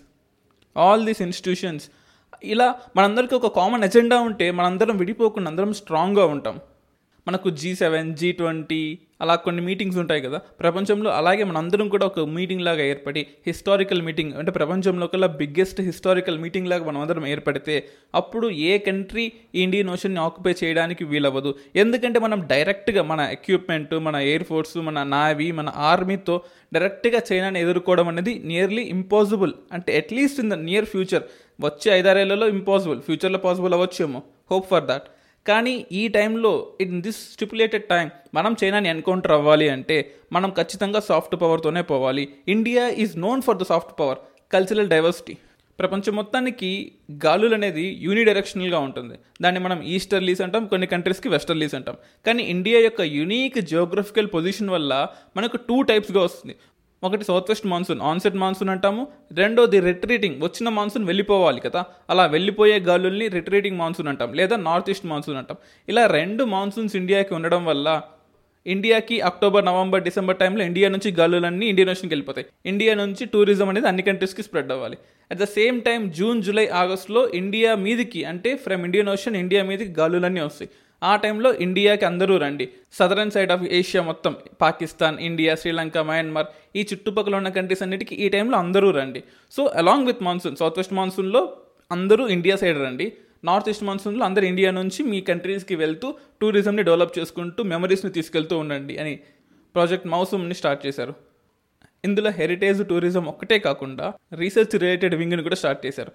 all 0.77 1.05
these 1.05 1.21
institutions 1.21 1.89
ఇలా 2.43 2.75
మనందరికీ 2.97 3.35
ఒక 3.35 3.55
కామన్ 3.55 3.83
ఎజెండా 3.83 4.19
ఉంటే 4.19 4.51
మనందరం 4.51 4.97
విడిపోకుండా 4.97 5.49
అందరం 5.49 5.73
స్ట్రాంగ్గా 5.73 6.25
ఉంటాం. 6.25 6.59
మనకు 7.27 7.49
జీ 7.49 7.75
సెవెన్ 7.75 8.15
జీ 8.15 8.31
ట్వంటీ 8.31 8.99
అలా 9.21 9.35
కొన్ని 9.35 9.61
మీటింగ్స్ 9.61 9.97
ఉంటాయి 9.97 10.21
కదా. 10.21 10.37
ప్రపంచంలో 10.37 11.11
అలాగే 11.11 11.43
మనందరం 11.43 11.89
కూడా 11.89 12.05
ఒక 12.05 12.19
మీటింగ్ 12.19 12.61
లాగా 12.61 12.83
ఏర్పడి 12.83 13.27
హిస్టారికల్ 13.47 14.01
మీటింగ్ 14.01 14.33
అంటే 14.33 14.51
ప్రపంచంలో 14.51 15.07
కల్లా 15.07 15.27
బిగ్గెస్ట్ 15.27 15.81
హిస్టారికల్ 15.81 16.39
మీటింగ్ 16.39 16.67
లాగా 16.67 16.85
మనం 16.85 17.01
అందరం 17.01 17.27
ఏర్పడితే 17.27 17.87
అప్పుడు 18.15 18.49
ఏ 18.49 18.77
కంట్రీ 18.77 19.31
ఈ 19.55 19.61
ఇండియన్ 19.61 19.89
ఓషన్ని 19.89 20.19
ఆక్యుపై 20.19 20.53
చేయడానికి 20.63 21.03
వీలవ్వదు. 21.03 21.55
ఎందుకంటే 21.75 22.19
మనం 22.19 22.47
డైరెక్ట్గా 22.47 23.03
మన 23.03 23.19
ఎక్విప్మెంట్ 23.31 23.93
మన 23.93 24.15
ఎయిర్ 24.15 24.43
ఫోర్స్ 24.43 24.77
మన 24.77 25.03
నావీ 25.03 25.51
మన 25.51 25.69
ఆర్మీతో 25.75 26.41
డైరెక్ట్గా 26.73 27.21
చైనాని 27.33 27.61
ఎదుర్కోవడం 27.61 28.07
అనేది 28.07 28.41
నియర్లీ 28.45 28.81
ఇంపాసిబుల్ 28.81 29.53
అంటే 29.71 29.97
at least 29.97 30.39
in 30.39 30.49
the 30.49 30.53
near 30.53 30.85
future 30.85 31.23
వచ్చే 31.61 31.91
ఐదారేళ్ళలో 31.91 32.47
ఇంపాసిబుల్ 32.49 33.01
ఫ్యూచర్లో 33.01 33.39
పాసిబుల్ 33.39 33.73
అవ్వచ్చేమో. 33.73 34.23
హోప్ 34.51 34.69
ఫర్ 34.69 34.85
దాట్ 34.85 35.03
కానీ 35.47 35.73
ఈ 35.91 36.03
టైంలో 36.07 36.51
ఇన్ 36.81 37.01
దిస్ 37.01 37.19
స్టిపులేటెడ్ 37.33 37.83
టైం 37.83 38.07
మనం 38.33 38.55
చైనాని 38.63 38.89
ఎన్కౌంటర్ 38.89 39.31
అవ్వాలి 39.31 39.67
అంటే 39.69 39.97
మనం 40.33 40.49
ఖచ్చితంగా 40.49 40.99
సాఫ్ట్ 40.99 41.35
పవర్తోనే 41.41 41.81
పోవాలి. 41.81 42.23
India 42.47 42.85
is 43.03 43.17
known 43.25 43.41
for 43.41 43.57
the 43.57 43.65
soft 43.71 43.99
power 43.99 44.21
cultural 44.53 44.89
diversity 44.93 45.35
ప్రపంచం 45.79 46.13
మొత్తానికి 46.15 46.69
గాలులు 47.25 47.55
అనేది 47.55 47.85
యూనిడైరెక్షనల్గా 48.05 48.79
ఉంటుంది. 48.79 49.15
దాన్ని 49.43 49.59
మనం 49.59 49.79
ఈస్టర్లీస్ 49.95 50.41
అంటాం 50.41 50.63
కొన్ని 50.65 50.87
కంట్రీస్కి 50.87 51.29
వెస్టర్లీస్ 51.29 51.75
అంటాం. 51.75 51.95
కానీ 52.25 52.43
ఇండియా 52.43 52.79
యొక్క 52.79 53.01
యునీక్ 53.17 53.57
జియోగ్రఫికల్ 53.71 54.29
పొజిషన్ 54.35 54.69
వల్ల 54.75 55.07
మనకు 55.37 55.57
టూ 55.57 55.81
టైప్స్గా 55.81 56.21
వస్తుంది. 56.27 56.55
ఒకటి 57.03 57.23
south 57.23 57.49
west 57.49 57.65
monsoon 57.65 58.01
onset 58.01 58.35
monsoon 58.35 58.69
అంటాము. 58.69 59.07
రెండోది 59.31 59.79
రిట్రీటింగ్ 59.79 60.41
వచ్చిన 60.41 60.69
మాన్సూన్ 60.69 61.05
వెళ్ళిపోవాలి 61.05 61.61
కదా. 61.61 61.85
అలా 62.09 62.25
వెళ్ళిపోయే 62.25 62.79
గాలుల్ని 62.79 63.27
రిట్రీటింగ్ 63.27 63.77
మాన్సూన్ 63.77 64.07
అంటాం 64.07 64.33
లేదా 64.33 64.55
నార్త్ 64.55 64.89
ఈస్ట్ 64.89 65.05
మాన్సూన్ 65.05 65.37
అంటాం. 65.37 65.57
ఇలా 65.89 66.07
రెండు 66.07 66.43
మాన్సూన్స్ 66.43 66.95
ఇండియాకి 66.95 67.33
ఉండడం 67.33 67.65
వల్ల 67.65 68.01
ఇండియాకి 68.67 69.21
అక్టోబర్ 69.21 69.65
నవంబర్ 69.65 70.03
డిసెంబర్ 70.03 70.37
టైంలో 70.37 70.63
ఇండియా 70.63 70.89
నుంచి 70.89 71.11
గాలులన్నీ 71.11 71.65
ఇండియన్ 71.65 71.89
ఓషన్కి 71.89 72.13
వెళ్ళిపోతాయి. 72.13 72.47
ఇండియా 72.65 72.93
నుంచి 72.95 73.25
టూరిజం 73.25 73.69
అనేది 73.69 73.87
అన్ని 73.87 74.03
కంట్రీస్కి 74.03 74.43
స్ప్రెడ్ 74.43 74.71
అవ్వాలి. 74.71 74.97
At 75.31 75.39
the 75.39 75.43
same 75.43 75.81
time 75.81 76.11
June 76.11 76.43
July 76.43 76.67
ఆగస్ట్లో 76.67 77.29
ఇండియా 77.29 77.75
మీదికి 77.75 78.23
అంటే 78.23 78.55
ఫ్రమ్ 78.55 78.85
ఇండియన్ 78.85 79.09
ఓషన్ 79.09 79.35
ఇండియా 79.35 79.63
మీదకి 79.63 79.93
గాలులన్నీ 79.99 80.41
వస్తాయి. 80.41 80.69
ఆ 81.03 81.15
టైంలో 81.15 81.53
ఇండియాకి 81.53 82.05
అందరూ 82.05 82.37
రండి. 82.37 82.69
సదరన్ 82.93 83.31
సైడ్ 83.31 83.51
ఆఫ్ 83.51 83.63
ఏషియా 83.63 84.03
మొత్తం 84.03 84.35
పాకిస్తాన్ 84.61 85.19
ఇండియా 85.19 85.55
శ్రీలంక 85.55 85.97
మయన్మార్ 85.97 86.47
ఈ 86.75 86.87
చుట్టుపక్కల 86.93 87.35
ఉన్న 87.35 87.49
కంట్రీస్ 87.49 87.81
అన్నిటికీ 87.81 88.15
ఈ 88.15 88.29
టైంలో 88.29 88.57
అందరూ 88.57 88.91
రండి. 88.91 89.23
So 89.51 89.65
along 89.65 90.05
with 90.05 90.23
monsoon 90.23 90.55
south 90.55 90.79
west 90.79 90.93
మాన్సూన్లో 90.93 91.57
అందరూ 91.91 92.27
ఇండియా 92.27 92.55
సైడ్ 92.55 92.79
రండి. 92.79 93.13
నార్త్ 93.43 93.69
ఈస్ట్ 93.69 93.83
మాన్సూన్లో 93.83 94.25
అందరు 94.25 94.45
ఇండియా 94.45 94.71
నుంచి 94.71 95.03
మీ 95.03 95.21
కంట్రీస్కి 95.21 95.75
వెళ్తూ 95.75 96.15
టూరిజంని 96.41 96.83
డెవలప్ 96.83 97.19
చేసుకుంటూ 97.19 97.63
మెమరీస్ని 97.63 98.11
తీసుకెళ్తూ 98.11 98.57
ఉండండి 98.57 98.97
అని 98.97 99.19
ప్రాజెక్ట్ 99.75 100.07
మౌసూమ్ని 100.07 100.55
స్టార్ట్ 100.55 100.87
చేశారు. 100.87 101.13
ఇందులో 102.05 102.29
హెరిటేజ్ 102.29 102.87
టూరిజం 102.87 103.25
ఒక్కటే 103.25 103.59
కాకుండా 103.59 104.13
రీసెర్చ్ 104.33 104.79
రిలేటెడ్ 104.79 105.15
వింగ్ని 105.15 105.43
కూడా 105.43 105.55
స్టార్ట్ 105.55 105.85
చేశారు. 105.85 106.11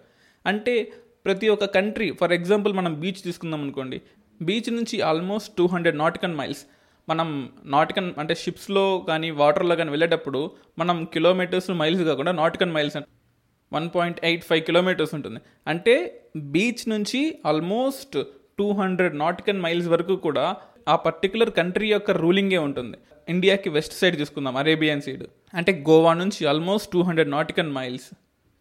అంటే 0.46 0.92
ప్రతి 1.24 1.48
ఒక్క 1.48 1.64
కంట్రీ 1.64 2.10
ఫర్ 2.10 2.32
ఎగ్జాంపుల్ 2.32 2.72
మనం 2.72 3.00
బీచ్ 3.00 3.22
తీసుకుందాం 3.24 3.60
అనుకోండి. 3.60 4.02
బీచ్ 4.42 4.74
నుంచి 4.74 5.00
almost 5.00 5.56
two 5.58 5.66
hundred 5.66 5.98
nautical 5.98 6.34
miles. 6.34 6.62
మనం 7.08 7.50
నాటికన్ 7.64 8.12
అంటే 8.18 8.34
షిప్స్లో 8.34 9.04
కానీ 9.08 9.30
వాటర్లో 9.30 9.76
కానీ 9.76 9.90
వెళ్ళేటప్పుడు 9.90 10.50
మనం 10.78 11.04
కిలోమీటర్స్ 11.04 11.70
మైల్స్ 11.70 12.02
కాకుండా 12.02 12.32
nautical 12.32 12.72
miles 12.72 12.96
one 13.72 13.90
point 13.94 14.24
eight 14.24 14.44
five 14.44 14.62
kilometres 14.62 15.14
ఉంటుంది. 15.14 15.40
అంటే 15.66 15.94
బీచ్ 16.36 16.88
నుంచి 16.88 17.38
almost 17.46 18.22
two 18.58 18.72
hundred 18.72 19.18
nautical 19.18 19.60
miles 19.60 19.88
వరకు 19.88 20.16
కూడా 20.16 20.56
ఆ 20.88 20.96
పర్టికులర్ 20.96 21.50
కంట్రీ 21.50 21.88
యొక్క 21.90 22.10
రూలింగే 22.10 22.58
ఉంటుంది. 22.58 22.96
ఇండియాకి 23.28 23.68
వెస్ట్ 23.68 23.94
సైడ్ 23.94 24.16
తీసుకుందాం 24.16 24.56
అరేబియన్ 24.56 25.02
సైడ్. 25.02 25.24
అంటే 25.54 25.84
గోవా 25.88 26.14
నుంచి 26.14 26.46
almost 26.46 26.92
two 26.92 27.02
hundred 27.02 27.30
nautical 27.30 27.72
miles. 27.72 28.10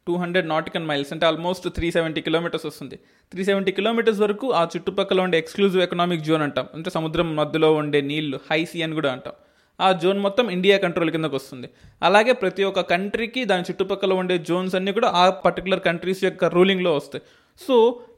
Two 0.10 0.16
hundred 0.22 0.48
nautical 0.54 0.88
miles 0.92 1.12
అంటే 1.16 1.28
ఆల్మోస్ట్ 1.32 1.68
త్రీ 1.80 1.90
సెవెంటీ 1.98 2.22
కిలోమీటర్స్ 2.28 2.68
వస్తుంది. 2.70 2.98
త్రీ 3.32 3.42
సెవెంటీ 3.50 3.74
కిలోమీటర్స్ 3.80 4.24
వరకు 4.28 4.48
ఆ 4.62 4.64
చుట్టుపక్కల 4.76 5.22
ఉండే 5.26 5.38
ఎక్స్క్లూజివ్ 5.44 5.84
ఎకనామిక్ 5.88 6.26
జోన్ 6.30 6.46
అంటాం. 6.48 6.68
అంటే 6.78 6.92
సముద్రం 6.98 7.30
మధ్యలో 7.42 7.70
ఉండే 7.82 8.02
నీళ్ళు 8.10 8.40
హై 8.50 8.62
సీ 8.72 8.82
అని 8.88 8.98
కూడా 9.02 9.12
అంటాం. 9.18 9.36
ఆ 9.80 9.90
జోన్ 10.02 10.18
మొత్తం 10.24 10.46
ఇండియా 10.56 10.78
కంట్రోల్ 10.86 11.12
కిందకు 11.16 11.36
వస్తుంది. 11.40 11.68
అలాగే 12.08 12.34
ప్రతి 12.40 12.64
ఒక్క 12.70 12.82
కంట్రీకి 12.94 13.42
దాని 13.52 13.68
చుట్టుపక్కల 13.68 14.14
ఉండే 14.22 14.36
జోన్స్ 14.48 14.74
అన్నీ 14.80 14.92
కూడా 14.98 15.10
ఆ 15.20 15.26
పర్టికులర్ 15.46 15.82
కంట్రీస్ 15.86 16.24
యొక్క 16.28 16.46
రూలింగ్లో 16.56 16.92
వస్తాయి. 16.98 17.24
సో 17.62 17.76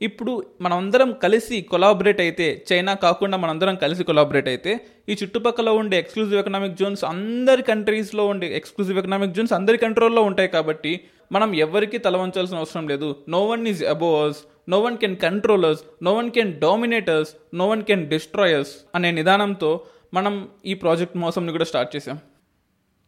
ఇప్పుడు 0.08 0.34
మనందరం 0.66 1.10
కలిసి 1.24 1.58
కొలాబరేట్ 1.72 2.20
అయితే 2.26 2.48
చైనా 2.70 2.94
కాకుండా 3.06 3.38
మనందరం 3.44 3.76
కలిసి 3.84 4.04
కొలాబరేట్ 4.10 4.50
అయితే 4.54 4.72
ఈ 5.12 5.16
చుట్టుపక్కల 5.22 5.70
ఉండే 5.82 5.96
ఎక్స్క్లూజివ్ 6.02 6.40
ఎకనామిక్ 6.42 6.76
జోన్స్ 6.82 7.04
అందరి 7.14 7.64
కంట్రీస్లో 7.70 8.26
ఉండే 8.34 8.50
ఎక్స్క్లూజివ్ 8.60 9.00
ఎకనామిక్ 9.02 9.34
జోన్స్ 9.38 9.54
అందరి 9.60 9.80
కంట్రోల్లో 9.86 10.24
ఉంటాయి 10.30 10.52
కాబట్టి 10.58 10.94
మనం 11.32 11.54
ఎవరికి 11.56 11.98
తల 11.98 12.18
వంచాల్సిన 12.18 12.58
అవసరం 12.58 12.88
లేదు. 12.88 13.16
No 13.30 13.46
one 13.46 13.68
is 13.68 13.84
above us 13.84 14.40
no 14.70 14.80
one 14.80 14.98
can 14.98 15.18
control us 15.18 15.84
no 16.04 16.14
one 16.14 16.32
can 16.32 16.60
dominate us 16.60 17.36
no 17.54 17.68
one 17.68 17.84
can 17.84 18.10
destroy us 18.10 18.74
అనే 18.96 19.12
నిదానంతో 19.12 19.82
మనం 20.14 20.50
ఈ 20.66 20.74
ప్రాజెక్ట్ 20.74 21.18
మోసంని 21.18 21.52
కూడా 21.52 21.64
స్టార్ట్ 21.64 21.96
చేసాం 21.96 22.18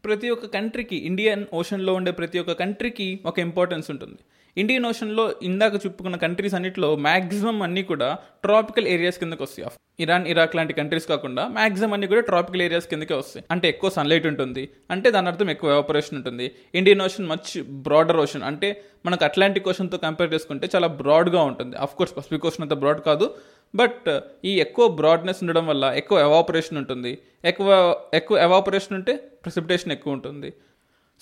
ప్రతి 0.04 0.30
ఒక్క 0.30 0.46
కంట్రీకి 0.46 0.96
ఇండియన్ 0.96 1.46
ఓషన్లో 1.54 1.94
ఉండే 1.94 2.12
ప్రతి 2.12 2.40
ఒక్క 2.40 2.52
కంట్రీకి 2.52 3.20
ఒక 3.26 3.40
ఇంపార్టెన్స్ 3.40 3.92
ఉంటుంది. 3.92 4.18
ఇండియన్ 4.58 4.86
ఓషన్లో 4.86 5.34
ఇందాక 5.44 5.76
చెప్పుకున్న 5.76 6.16
కంట్రీస్ 6.16 6.54
అన్నింటిలో 6.54 6.96
మ్యాక్సిమం 6.96 7.62
అన్నీ 7.62 7.84
కూడా 7.84 8.18
ట్రాపికల్ 8.44 8.88
ఏరియాస్ 8.88 9.20
కిందకి 9.20 9.44
వస్తాయి. 9.44 9.70
ఇరాన్ 10.00 10.28
ఇరాక్ 10.28 10.56
లాంటి 10.56 10.74
కంట్రీస్ 10.74 11.08
కాకుండా 11.08 11.48
మ్యాక్సిమం 11.48 11.94
అన్ని 11.94 12.08
కూడా 12.08 12.22
ట్రాపికల్ 12.22 12.62
ఏరియాస్ 12.62 12.88
కిందకే 12.88 13.14
వస్తాయి. 13.14 13.46
అంటే 13.52 13.70
ఎక్కువ 13.70 13.90
సన్లైట్ 13.90 14.28
ఉంటుంది. 14.28 14.70
అంటే 14.92 15.12
దాని 15.12 15.28
అర్థం 15.28 15.50
ఎక్కువ 15.50 15.70
ఎవాపరేషన్ 15.70 16.18
ఉంటుంది. 16.18 16.52
Indian 16.76 17.02
Ocean 17.02 17.28
much 17.28 17.64
broader 17.64 18.18
ocean 18.18 18.44
అంటే 18.44 18.84
మనకు 19.06 19.26
అట్లాంటిక్ 19.26 19.68
ఓషన్తో 19.68 19.98
కంపేర్ 19.98 20.34
చేసుకుంటే 20.34 20.70
చాలా 20.76 20.88
బ్రాడ్గా 20.88 21.42
ఉంటుంది. 21.44 21.76
అఫ్ 21.78 21.96
కోర్స్ 21.96 22.18
పసిఫిక్ 22.18 22.46
ఓషన్ 22.46 22.62
అంత 22.62 22.74
బ్రాడ్ 22.74 23.02
కాదు. 23.02 23.36
బట్ 23.76 24.20
ఈ 24.46 24.60
ఎక్కువ 24.60 24.88
బ్రాడ్నెస్ 24.88 25.38
ఉండడం 25.42 25.68
వల్ల 25.68 25.94
ఎక్కువ 25.96 26.20
ఎవాపరేషన్ 26.20 26.78
ఉంటుంది. 26.78 27.18
ఎక్కువ 27.46 27.98
ఎక్కువ 28.14 28.38
ఎవాపరేషన్ 28.38 28.98
ఉంటే 28.98 29.16
ప్రెసిపిటేషన్ 29.16 29.92
ఎక్కువ 29.92 30.14
ఉంటుంది. 30.14 30.54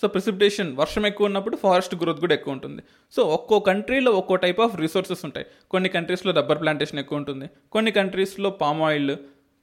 సో 0.02 0.08
ప్రిసిప్టేషన్ 0.14 0.70
వర్షం 0.76 1.04
ఎక్కువ 1.08 1.28
ఉన్నప్పుడు 1.30 1.56
ఫారెస్ట్ 1.64 1.94
గ్రోత్ 2.00 2.20
కూడా 2.22 2.34
ఎక్కువ 2.38 2.56
ఉంటుంది. 2.56 2.80
సో 3.14 3.22
ఒక్కో 3.36 3.58
కంట్రీలో 3.68 4.10
ఒక్కో 4.20 4.36
టైప్ 4.44 4.60
ఆఫ్ 4.64 4.74
రిసోర్సెస్ 4.84 5.22
ఉంటాయి. 5.28 5.46
కొన్ని 5.72 5.88
కంట్రీస్లో 5.96 6.32
రబ్బర్ 6.38 6.60
ప్లాంటేషన్ 6.62 7.00
ఎక్కువ 7.02 7.20
ఉంటుంది. 7.22 7.46
కొన్ని 7.74 7.90
కంట్రీస్లో 7.98 8.50
పామ్ 8.62 8.82
ఆయిల్ 8.88 9.14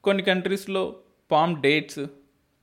కొన్ని 0.04 0.24
కంట్రీస్లో 0.30 0.84
పామ్ 1.32 1.56
డేట్స్ 1.66 2.02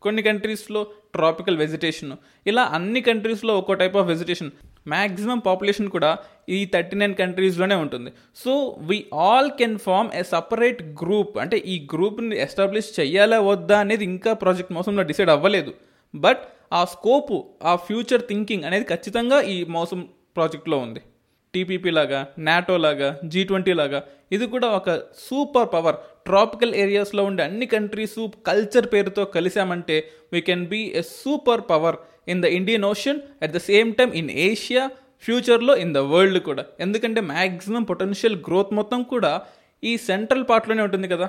కొన్ని 0.03 0.23
కంట్రీస్లో 0.23 0.81
ట్రాపికల్ 1.15 1.57
వెజిటేషన్ 1.57 2.13
ఇలా 2.51 2.63
అన్ని 2.77 3.01
కంట్రీస్లో 3.01 3.53
ఒక్కో 3.61 3.75
type 3.83 3.97
of 4.01 4.09
vegetation 4.13 4.51
maximum 4.93 5.39
population 5.47 5.89
కూడా 5.95 6.11
ఈ 6.57 6.59
థర్టీ 6.75 6.97
నైన్ 6.97 7.15
కంట్రీస్లోనే 7.21 7.77
ఉంటుంది. 7.85 8.11
So 8.43 8.53
we 8.89 8.99
all 9.27 9.51
can 9.61 9.79
form 9.87 10.11
a 10.19 10.23
separate 10.35 10.83
group 11.03 11.35
అంటే 11.45 11.57
ఈ 11.75 11.77
గ్రూప్ని 11.93 12.37
ఎస్టాబ్లిష్ 12.47 12.91
చేయాలా 13.01 13.41
వద్దా 13.51 13.79
అనేది 13.85 14.05
ఇంకా 14.13 14.33
ప్రాజెక్ట్ 14.43 14.73
మోసంలో 14.73 15.05
డిసైడ్ 15.11 15.33
అవ్వలేదు. 15.37 15.75
బట్ 16.15 16.45
ఆ 16.73 16.85
స్కోపు 16.85 17.37
ఆ 17.63 17.77
ఫ్యూచర్ 17.77 18.23
థింకింగ్ 18.23 18.65
అనేది 18.65 18.85
ఖచ్చితంగా 18.85 19.41
ఈ 19.41 19.65
మోసం 19.65 20.09
ప్రాజెక్ట్లో 20.37 20.79
ఉంది. 20.79 21.01
టీపీపీ 21.55 21.91
లాగా 21.91 22.27
నాటో 22.39 22.77
లాగా 22.77 23.19
జీ 23.25 23.45
ట్వంటీ 23.45 23.73
లాగా 23.73 24.05
ఇది 24.33 24.47
కూడా 24.47 24.69
ఒక 24.69 24.97
సూపర్ 24.97 25.69
పవర్. 25.75 25.97
ట్రాపికల్ 26.27 26.75
ఏరియాస్లో 26.75 27.25
ఉండే 27.25 27.43
అన్ని 27.43 27.67
కంట్రీస్ 27.67 28.19
కల్చర్ 28.47 28.87
పేరుతో 28.93 29.25
కలిసామంటే 29.25 30.11
we 30.33 30.41
can 30.41 30.67
be 30.67 30.93
a 30.95 31.01
super 31.01 31.63
power 31.71 31.97
in 32.29 32.43
the 32.43 32.45
Indian 32.45 32.85
Ocean 32.85 33.21
at 33.43 33.53
the 33.53 33.57
same 33.57 33.95
time 33.95 34.13
in 34.13 34.31
Asia 34.31 34.91
ఫ్యూచర్లో 35.23 35.77
ఇన్ 35.77 35.95
ద 35.95 35.99
వరల్డ్ 35.99 36.39
కూడా. 36.39 36.65
ఎందుకంటే 36.81 37.21
మ్యాక్సిమం 37.21 37.83
పొటెన్షియల్ 37.83 38.37
గ్రోత్ 38.37 38.73
మొత్తం 38.73 39.03
కూడా 39.03 39.43
ఈ 39.85 39.97
సెంట్రల్ 39.97 40.45
పార్ట్లోనే 40.51 40.83
ఉంటుంది 40.83 41.09
కదా. 41.09 41.29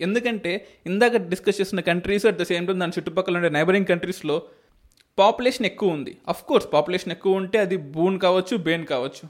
ఎందుకంటే 0.00 0.66
ఇందాక 0.86 1.16
డిస్కస్ 1.16 1.60
చేసిన 1.60 1.80
countries 1.80 2.26
at 2.26 2.38
the 2.38 2.42
same 2.42 2.66
time 2.66 2.80
దాని 2.80 2.92
చుట్టుపక్కల 2.98 3.36
ఉండే 3.36 3.48
నైబరింగ్ 3.48 3.86
కంట్రీస్లో 3.86 4.42
పాపులేషన్ 5.18 5.66
ఎక్కువ 5.66 5.96
ఉంది. 5.98 6.12
అఫ్ 6.28 6.42
కోర్స్ 6.48 6.68
పాపులేషన్ 6.72 7.12
ఎక్కువ 7.12 7.40
ఉంటే 7.42 7.58
అది 7.58 7.76
బూన్ 7.94 8.18
కావచ్చు 8.26 8.56
బేన్ 8.56 8.86
కావచ్చు. 8.92 9.24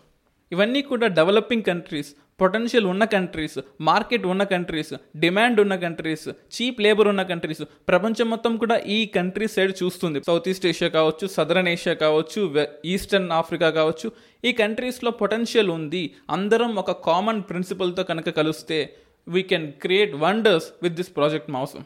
ఇవన్నీ 0.52 0.80
కూడా 0.82 1.06
డెవలపింగ్ 1.18 1.62
కంట్రీస్ 1.62 2.10
పొటెన్షియల్ 2.40 2.86
ఉన్న 2.90 3.04
కంట్రీస్ 3.04 3.56
మార్కెట్ 3.88 4.26
ఉన్న 4.32 4.42
కంట్రీస్ 4.52 4.92
డిమాండ్ 5.16 5.58
ఉన్న 5.60 5.74
కంట్రీస్ 5.84 6.28
చీప్ 6.54 6.80
లేబర్ 6.84 7.08
ఉన్న 7.12 7.22
కంట్రీస్ 7.30 7.62
ప్రపంచం 7.88 8.26
మొత్తం 8.30 8.56
కూడా 8.56 8.76
ఈ 8.96 8.98
కంట్రీస్ 9.16 9.54
సైడ్ 9.54 9.72
చూస్తుంది. 9.82 10.18
సౌత్ 10.26 10.48
ఈస్ట్ 10.48 10.66
ఏషియా 10.66 10.90
కావచ్చు 10.90 11.26
సదరన్ 11.26 11.68
ఏషియా 11.68 11.94
కావచ్చు 11.94 12.42
ఈస్టర్న్ 12.84 13.30
ఆఫ్రికా 13.40 13.70
కావచ్చు 13.70 14.08
ఈ 14.44 14.52
కంట్రీస్లో 14.52 15.10
పొటెన్షియల్ 15.22 15.70
ఉంది. 15.78 16.02
అందరం 16.30 16.72
ఒక 16.76 16.92
కామన్ 17.10 17.42
ప్రిన్సిపల్తో 17.50 18.02
కనుక 18.02 18.30
కలిస్తే 18.40 18.78
we 19.28 19.42
can 19.42 19.72
create 19.84 20.14
wonders 20.16 20.68
with 20.82 20.94
this 20.94 21.16
project 21.16 21.50
Mausam 21.50 21.84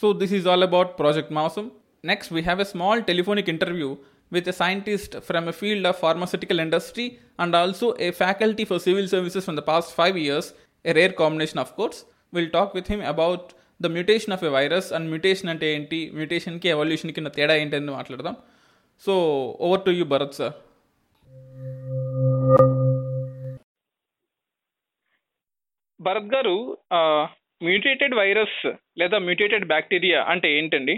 so 0.00 0.12
this 0.12 0.32
is 0.32 0.48
all 0.48 0.62
about 0.62 0.92
project 0.98 1.32
Mausam 1.32 1.66
next 2.04 2.32
we 2.32 2.42
have 2.42 2.60
a 2.60 2.68
small 2.72 3.02
telephonic 3.04 3.52
interview 3.54 3.90
with 4.32 4.46
a 4.48 4.52
scientist 4.52 5.12
from 5.22 5.48
a 5.48 5.52
field 5.52 5.84
of 5.86 5.96
pharmaceutical 5.96 6.58
industry 6.58 7.04
and 7.38 7.52
also 7.54 7.86
a 7.98 8.10
faculty 8.12 8.64
for 8.64 8.78
civil 8.78 9.06
services 9.06 9.42
from 9.44 9.56
the 9.56 9.66
past 9.70 9.88
five 9.94 10.16
years, 10.18 10.46
a 10.84 10.94
rare 10.94 11.12
combination, 11.20 11.58
of 11.58 11.70
course. 11.76 11.98
We'll 12.32 12.50
talk 12.50 12.72
with 12.74 12.88
him 12.94 13.02
about 13.12 13.44
the 13.80 13.88
mutation 13.94 14.32
of 14.34 14.42
a 14.44 14.50
virus 14.56 14.88
and 14.92 15.08
mutation 15.08 15.50
అంటే 15.52 15.66
ఏంటి 15.74 15.98
మ్యూటేషన్కి 16.10 16.68
ఎవల్యూషన్కి 16.68 17.20
ఉన్న 17.20 17.30
తేడా 17.36 17.54
ఏంటి 17.62 17.76
అని 17.76 17.94
మాట్లాడదాం 17.96 18.34
so 19.02 19.14
over 19.66 19.82
to 19.86 19.92
you 19.98 20.04
Bharat 20.12 20.36
sir 20.38 20.54
Bharat 26.00 26.30
garu 26.34 26.56
mutated 27.60 28.14
virus 28.14 28.60
లేదా 28.98 29.18
మ్యూటేటెడ్ 29.28 29.66
బ్యాక్టీరియా 29.72 30.20
అంటే 30.32 30.48
ఏంటండి 30.58 30.96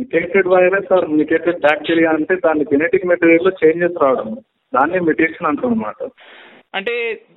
mutated 0.00 0.48
virus 0.54 0.90
or 0.96 1.06
mutated 1.14 1.64
bacteria 1.64 2.10
అంటే 2.10 2.34
దాని 2.44 2.64
జెనెటిక్ 2.70 3.10
మెటీరియల్లో 3.10 3.52
చేంజెస్ 3.60 3.98
రావడం. 4.02 4.28
దాన్ని 4.72 4.98
మ్యుటేషన్ 5.06 5.48
అంటాం 5.50 5.70
అనమాట 5.70 6.08
అంటే 6.74 6.92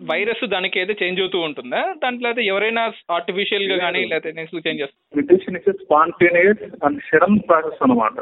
వైరస్ 0.09 0.43
దానికి 0.51 0.77
అయితే 0.79 0.93
చేంజ్ 0.99 1.19
అవుతూ 1.21 1.37
ఉంటుందా? 1.39 1.79
దాంట్లో 2.03 2.27
అయితే 2.29 2.41
ఎవరైనా 2.51 2.81
ఆర్టిఫిషియల్గా 3.17 3.77
కానీ 3.77 4.01
లేకపోతే 4.05 4.65
చేంజ్ 4.67 4.81
చేస్తారు 4.81 5.57
is 5.59 5.81
spontaneous 5.83 6.63
and 6.85 6.99
sudden 7.07 7.39
process 7.47 7.81
అనమాట 7.85 8.17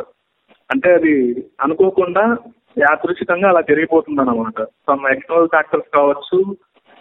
అంటే 0.69 0.89
అది 0.97 1.13
అనుకోకుండా 1.65 2.23
యాదృచ్ఛికంగా 2.77 3.47
అలా 3.49 3.61
జరిగిపోతుంది 3.69 4.21
అనమాట 4.23 4.59
సమ్ 4.89 5.03
ఎక్స్టర్నల్ 5.13 5.51
ఫ్యాక్టర్స్ 5.55 5.89
కావచ్చు 5.97 6.37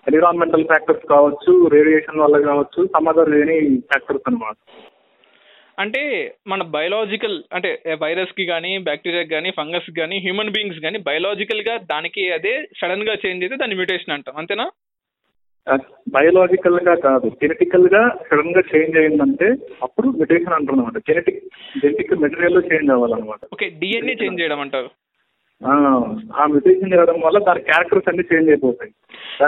ఎన్విరాన్మెంటల్ 0.07 0.69
ఫ్యాక్టర్స్ 0.71 1.05
కావచ్చు 1.15 1.53
రేడియేషన్ 1.77 2.23
వల్ల 2.25 2.37
కావచ్చు 2.49 2.83
సమ్ 2.95 3.11
అదర్ 3.13 3.33
ఎనీ 3.43 3.59
ఫ్యాక్టర్స్ 3.91 4.27
అనమాట 4.29 4.57
అంటే 5.81 6.35
మన 6.47 6.63
బయలాజికల్ 6.63 7.43
అంటే 7.53 7.83
వైరస్కి 8.03 8.47
కానీ 8.47 8.79
బ్యాక్టీరియాకి 8.79 9.29
కానీ 9.29 9.51
ఫంగస్ 9.51 9.91
కానీ 9.99 10.19
హ్యూమన్ 10.19 10.51
బీయింగ్స్ 10.51 10.81
కానీ 10.81 10.99
బయలాజికల్గా 10.99 11.77
దానికి 11.77 12.33
అదే 12.33 12.69
సడన్గా 12.81 13.15
చేంజ్ 13.15 13.45
అయితే 13.45 13.57
దాన్ని 13.57 13.75
మ్యూటేషన్ 13.75 14.15
అంటాం. 14.15 14.35
అంతేనా? 14.39 14.71
బయోలాజికల్గా 16.09 16.95
కాదు. 16.95 17.29
జెనెటికల్గా 17.29 18.19
సడన్గా 18.31 18.63
చేంజ్ 18.77 18.97
అయిందంటే 18.97 19.55
అప్పుడు 19.83 20.09
మ్యుటేషన్ 20.09 20.53
అంటాం 20.53 20.79
అనమాట 20.79 20.99
జెనెటిక్ 20.99 21.45
జెనెటిక్ 21.77 22.13
మెటీరియల్లో 22.13 22.61
చేంజ్ 22.61 22.91
అవ్వాలన్నమాట. 22.91 23.41
ఓకే 23.53 23.69
డిఎన్ఏ 23.69 24.15
చేంజ్ 24.23 24.41
చేయడం 24.41 24.61
అంటారు. 24.61 24.91
ఆ, 25.67 26.47
మ్యుటేషన్ 26.47 26.93
చేయడం 26.93 27.21
వల్ల 27.21 27.39
దాని 27.39 27.63
క్యారెక్టర్స్ 27.63 28.09
అన్ని 28.09 28.25
చేంజ్ 28.35 28.49
అయిపోతాయి. 28.51 28.91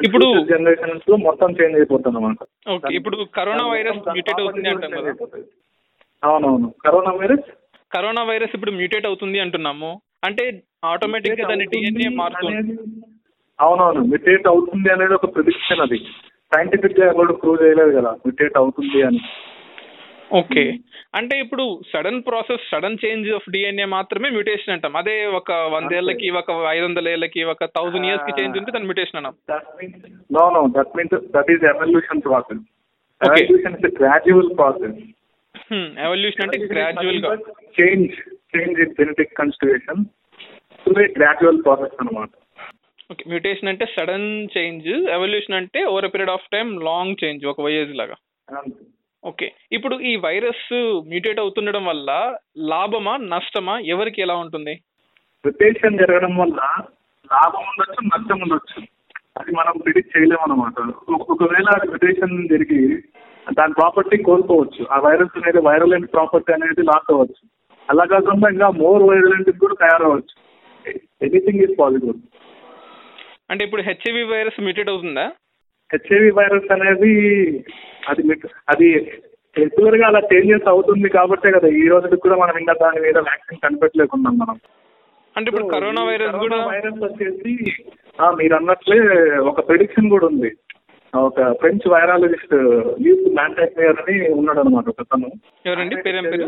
ఇప్పుడు- 0.04 0.44
జనరేషన్స్లో 0.44 1.16
మొత్తం 1.16 1.50
చేంజ్ 1.50 1.76
అయిపోతుంది 1.76 2.16
అనమాట 2.16 2.36
ఇప్పుడు 2.92 3.26
కరోనా 3.36 3.66
వైరస్ 3.66 3.96
మ్యూటేట్ 3.96 4.40
అవుతుంది 4.40 4.68
అంటాం 4.68 4.90
కదా. 4.90 5.14
అవునవును. 6.24 6.74
Corona 6.84 7.12
virus? 7.12 7.52
కరోనా 7.94 8.22
వైరస్ 8.22 8.50
ఇప్పుడు 8.54 8.70
మ్యూటేట్ 8.70 9.06
అవుతుంది 9.06 9.40
అంటున్నాము. 9.40 10.00
అంటే 10.24 10.62
ఆటోమేటిక్గా 10.84 11.48
దాని 11.48 11.64
డిఎన్ఏ 11.64 12.08
మారుతుంది 12.08 12.78
అవునవును. 13.60 14.00
మ్యుటేట్ 14.00 14.46
అవుతుంది 14.46 14.92
అనేది 14.92 15.14
ఒక 15.14 15.34
ప్రిడిక్షన్ 15.34 15.80
అది. 15.80 15.98
సైంటిఫిక్గా 16.54 17.06
ఎవరు 17.06 17.32
ప్రూవ్ 17.32 17.62
చేయలేదు 17.62 18.00
కదా. 18.00 18.10
మ్యుటేట్ 18.12 18.56
అవుతుంది 18.56 19.02
అని. 19.02 19.20
ఓకే. 20.32 20.78
అంటే 21.14 21.38
ఇప్పుడు 21.38 21.80
sudden 21.92 22.22
process 22.22 22.60
sudden 22.70 22.96
change 23.04 23.30
of 23.30 23.50
DNA 23.50 23.84
మాత్రమే 23.84 24.28
మ్యూటేషన్ 24.30 24.74
అంటాం. 24.74 24.96
అదే 24.96 25.26
ఒక 25.26 25.52
వందేళ్ళకి 25.52 26.30
ఒక 26.30 26.50
ఐదు 26.68 26.84
వందల 26.84 27.08
ఏళ్ళకి 27.08 27.42
ఒక 27.44 27.64
థౌసండ్ 27.64 28.06
ఇయర్స్కి 28.06 28.42
చేంజ్ 28.42 28.58
ఉంటే 28.58 28.72
దాన్ని 28.72 28.86
మ్యూటేషన్ 28.86 29.16
అన్నాం. 29.16 29.34
No 30.32 30.50
no 30.50 30.68
that 30.76 30.96
means 30.96 31.30
that 31.30 31.50
is 31.50 31.64
evolution 31.64 32.22
process. 32.24 32.60
Evolution 33.26 33.74
is 33.74 34.00
gradual 34.00 34.56
process 34.56 34.98
evolution 36.04 36.44
అంటే 36.44 36.58
గ్రాడ్యువల్గా. 36.72 37.30
Change 37.78 38.14
change 38.54 38.78
in 38.84 38.94
genetic 39.00 39.34
constitution 39.40 40.02
gradual 41.20 41.60
process 41.66 41.98
అనమాట 42.02 42.30
ఓకే 43.12 43.24
మ్యూటేషన్ 43.32 43.70
అంటే 43.70 43.84
సడన్ 43.94 44.30
చేంజ్ 44.54 44.88
ఎవల్యూషన్ 45.16 45.56
అంటే 45.60 45.80
over 45.90 46.08
period 46.12 46.34
of 46.36 46.48
time 46.54 46.68
long 46.88 47.18
change 47.22 47.42
ఒక 47.52 47.60
voyage 47.66 47.92
లాగా. 48.00 48.16
Okay 49.24 49.46
ఇప్పుడు 49.76 49.96
ఈ 50.10 50.12
virus 50.26 50.64
mutate 51.10 51.40
అవుతుండడం 51.42 51.84
వల్ల 51.90 52.10
లాభమా 52.72 53.14
నష్టమా 53.34 53.74
ఎవరికి 53.94 54.20
ఎలా 54.26 54.36
ఉంటుంది? 54.44 54.74
రిటేషన్ 55.44 56.00
జరగడం 56.02 56.34
వల్ల 56.42 56.60
లాభం 57.30 57.64
ఉండొచ్చు 57.70 58.00
నష్టం 58.12 58.40
ఉండొచ్చు. 58.44 58.80
అది 59.40 59.50
మనం 59.58 59.74
ప్రిడిక్ట్ 59.84 60.12
చేయలేము 60.16 60.44
అనమాట 60.46 60.74
ఒకవేళ 61.34 61.68
రిటేషన్ 61.92 62.34
జరిగి 62.52 62.80
దాని 63.50 63.72
ప్రాపర్టీ 63.78 64.16
కోల్పోవచ్చు. 64.22 64.82
ఆ 64.94 64.98
వైరస్ 65.06 65.36
అనేది 65.38 65.60
వైరలెంట్ 65.68 66.12
ప్రాపర్టీ 66.12 66.50
అనేది 66.52 66.82
లాస్ 66.90 67.10
అవ్వచ్చు. 67.12 67.42
అలా 67.88 68.04
కాకుండా 68.12 68.48
ఇంకా 68.54 68.68
మోర్ 68.82 69.02
వైరలెంట్ 69.02 69.50
కూడా 69.62 69.76
తయారవచ్చు 69.84 70.34
ఎనీథింగ్ 71.26 71.62
ఈజ్ 71.64 71.74
పాసిబుల్ 71.80 72.18
అంటే 73.50 73.62
ఇప్పుడు 73.64 73.82
హెచ్ఐవి 73.88 74.22
వైరస్ 74.32 74.60
మ్యూటేట్ 74.66 74.90
అవుతుందా? 74.90 75.24
హెచ్ఐవి 75.90 76.30
వైరస్ 76.38 76.68
అనేది 76.72 77.12
అది 78.10 78.22
అది 78.72 78.88
రెగ్యులర్గా 79.56 80.04
అలా 80.10 80.20
చేంజెస్ 80.30 80.68
అవుతుంది 80.68 81.08
కాబట్టే 81.08 81.48
కదా 81.56 81.68
ఈ 81.82 81.82
రోజుకి 81.92 82.16
కూడా 82.16 82.36
మనం 82.42 82.56
ఇంకా 82.58 82.74
దాని 82.82 83.00
మీద 83.06 83.18
వ్యాక్సిన్ 83.26 83.62
కనిపెట్టలేకున్నాం 83.64 84.36
మనం. 84.42 84.56
అంటే 85.36 85.48
ఇప్పుడు 85.50 85.68
కరోనా 85.74 86.02
వైరస్ 86.04 86.36
కూడా 86.44 86.58
వైరస్ 86.70 87.02
వచ్చేసి 87.04 87.52
మీరు 88.40 88.54
అన్నట్లే 88.54 88.98
ఒక 89.50 89.68
ప్రిడిక్షన్ 89.68 90.10
కూడా 90.10 90.26
ఉంది. 90.26 90.50
ఒక 91.12 91.40
ఫ్రెంచ్ 91.60 91.86
వైరాలజిస్ట్ 91.92 92.54
యూత్ 93.06 93.26
మ్యాంటాక్నియర్ 93.38 93.98
అని 94.02 94.14
ఉన్నాడు 94.36 94.60
అనమాట 94.62 94.86
ఒక 94.88 95.02
తను 95.10 95.28
ఎవరండి? 95.66 95.96
పేరేం 96.04 96.24
పేరు? 96.26 96.46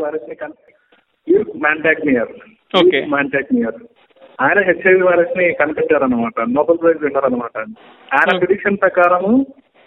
యూత్ 1.27 1.53
మ్యాంటాక్నియర్ 1.65 2.33
Okay. 2.73 3.01
మ్యాంటాక్నియర్ 3.11 3.75
ఆయన 4.39 4.59
హెచ్ఐవి 4.67 5.03
వైరస్ని 5.07 5.45
కనిపెట్టారనమాట 5.59 6.37
నోబెల్ 6.55 6.79
ప్రైజ్ 6.81 7.03
విన్నర్ 7.03 7.27
అనమాట 7.27 7.53
ఆయన. 8.11 8.31
ప్రిడిక్షన్ 8.39 8.79
ప్రకారము 8.81 9.31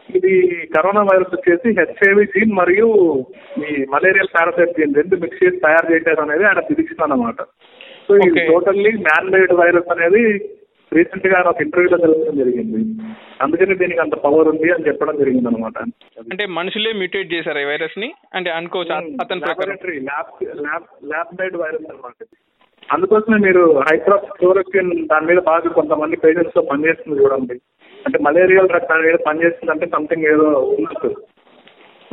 ఇది 0.08 0.32
కరోనా 0.74 1.02
వైరస్ 1.08 1.34
వచ్చేసి 1.34 1.68
హెచ్ఐవి 1.78 2.24
జీన్ 2.34 2.54
మరియు 2.60 2.86
ఈ 3.62 3.72
మలేరియల్ 3.94 4.32
పారాసైట్ 4.36 4.76
జీన్ 4.78 4.96
రెండు 4.98 5.16
మిక్స్ 5.24 5.42
చేసి 5.42 5.58
తయారు 5.66 5.88
చేశారు 5.92 6.22
అనేది 6.26 6.46
ఆయన 6.50 6.62
ప్రిడిక్షన్ 6.68 7.04
అనమాట 7.06 7.40
సో 8.06 8.14
ఇది. 8.26 8.44
టోటల్లీ 8.50 8.92
మ్యాన్ 9.06 9.30
మేడ్ 9.34 9.54
వైరస్ 9.60 9.90
అనేది 9.96 10.24
రీసెంట్గా 10.92 11.42
ఒక 11.48 11.60
ఇంటర్వ్యూలో 11.60 11.96
తెలపడం 11.96 12.38
జరిగింది. 12.38 13.02
అందుకని 13.40 13.78
దీనికి 13.78 14.00
అంత 14.00 14.14
పవర్ 14.14 14.48
ఉంది 14.48 14.72
అని 14.72 14.86
చెప్పడం 14.86 15.18
జరిగింది 15.18 15.48
అనమాట 15.48 15.78
అంటే 16.18 16.46
మనుషులే 16.46 16.92
మ్యూటేట్ 16.92 17.32
చేశారు 17.32 17.58
ఈ 17.58 17.64
వైరస్ని? 17.64 18.12
అంటే 18.34 18.50
అనుకోవచ్చు 18.50 18.92
అత- 18.92 19.04
అతని 19.04 19.40
ప్రకారం. 19.40 19.68
Laboratory 19.68 20.00
lab 20.00 20.44
lab 20.44 21.04
lab 21.04 21.40
made 21.40 21.56
virus 21.56 21.90
అనమాట 21.90 22.26
అందుకోసమే 22.92 23.38
మీరు 23.38 23.78
హైడ్రాక్స్ 23.78 24.30
క్లోరోక్విన్ 24.30 25.08
దాని 25.08 25.26
మీద 25.26 25.38
బాగా 25.38 25.70
కొంతమంది 25.70 26.16
పేషెంట్స్లో 26.16 26.62
పనిచేస్తుంది 26.62 27.22
చూడండి. 27.22 27.54
అంటే 28.06 28.18
మలేరియల్ 28.18 28.68
డ్రగ్ 28.68 28.88
దాని 28.88 29.02
మీద 29.02 29.14
పనిచేస్తుంది 29.14 29.70
అంటే 29.70 29.86
సంథింగ్ 29.86 30.24
ఏదో 30.24 30.44
ఉన్నట్టు. 30.78 31.16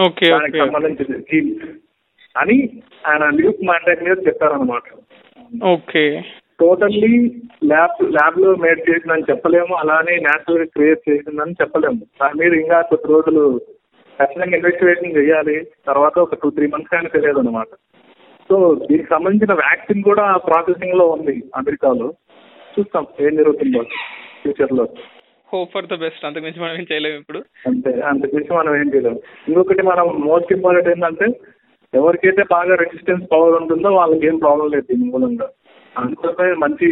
ఓకే 0.01 0.29
దానికి 0.29 0.57
సంబంధించింది 0.57 1.19
జీన్ 1.19 1.55
అని 2.37 2.81
ఆయన 3.07 3.23
మాంటాక్ 3.65 4.03
మీద 4.03 4.27
చెప్పారనమాట 4.27 4.81
ఓకే. 5.63 6.21
టోటల్లీ 6.59 7.13
ల్యాబ్ 7.71 7.97
ల్యాబ్లో 8.17 8.49
మేడ్ 8.63 8.81
చేసిందని 8.89 9.29
చెప్పలేము. 9.29 9.73
అలానే 9.81 10.13
న్యాచురల్గా 10.25 10.67
క్రియేట్ 10.75 11.01
చేసిందని 11.09 11.55
చెప్పలేము. 11.61 12.01
దాని 12.21 12.37
మీద 12.41 12.53
ఇంకా 12.63 12.77
కొద్ది 12.91 13.07
రోజులు 13.13 13.43
ఖచ్చితంగా 14.19 14.57
ఇన్వెస్టిగేషన్ 14.57 15.17
చేయాలి. 15.17 15.55
తర్వాత 15.89 16.15
ఒక 16.25 16.35
టూ 16.41 16.49
త్రీ 16.57 16.67
మంత్స్ 16.73 16.93
కానీ 16.93 17.09
తెలియదు 17.15 17.41
అనమాట 17.43 17.71
సో 18.49 18.55
దీనికి 18.87 19.09
సంబంధించిన 19.13 19.53
వ్యాక్సిన్ 19.61 20.07
కూడా 20.07 20.25
ప్రాసెసింగ్లో 20.47 21.05
ఉంది 21.15 21.35
అమెరికాలో. 21.59 22.07
చూస్తాం 22.73 23.05
ఏం 23.25 23.33
జరుగుతుందో 23.39 23.81
ఫ్యూచర్లో. 24.41 24.85
హోప్ 25.53 25.71
ఫర్ 25.73 25.89
ద 25.91 25.97
బెస్ట్ 26.03 26.25
అంతకుమించి 26.27 26.61
మనం 26.63 26.75
ఏం 26.79 26.85
చేయలేము 26.91 27.17
ఇప్పుడు. 27.21 27.39
అంతే 27.69 27.91
అంత 28.11 28.23
చూసి 28.33 28.51
మనం 28.59 28.71
ఏం 28.81 28.87
చేయలేము. 28.93 29.19
ఇంకొకటి 29.49 29.83
మనం 29.91 30.07
మోస్ట్ 30.29 30.53
ఇంపార్టెంట్ 30.55 30.89
ఏంటంటే 30.93 31.27
ఎవరికైతే 31.93 32.43
బాగా 32.55 32.73
రెసిస్టెన్స్ 32.83 33.25
పవర్ 33.33 33.55
ఉంటుందో 33.61 33.89
వాళ్ళకి 33.99 34.27
ఏం 34.31 34.37
ప్రాబ్లం 34.45 34.67
లేదు 34.73 34.85
దీని 34.91 35.05
మూలంగా. 35.11 35.47
అందుకోసమే 35.97 36.53
మంచి 36.53 36.87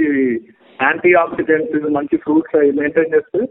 యాంటీ 0.79 1.13
ఆక్సిడెంట్స్ 1.13 1.89
మంచి 1.97 2.17
ఫ్రూట్స్ 2.17 2.55
అవి 2.55 2.71
మెయింటైన్ 2.71 3.13
చేస్తే 3.15 3.41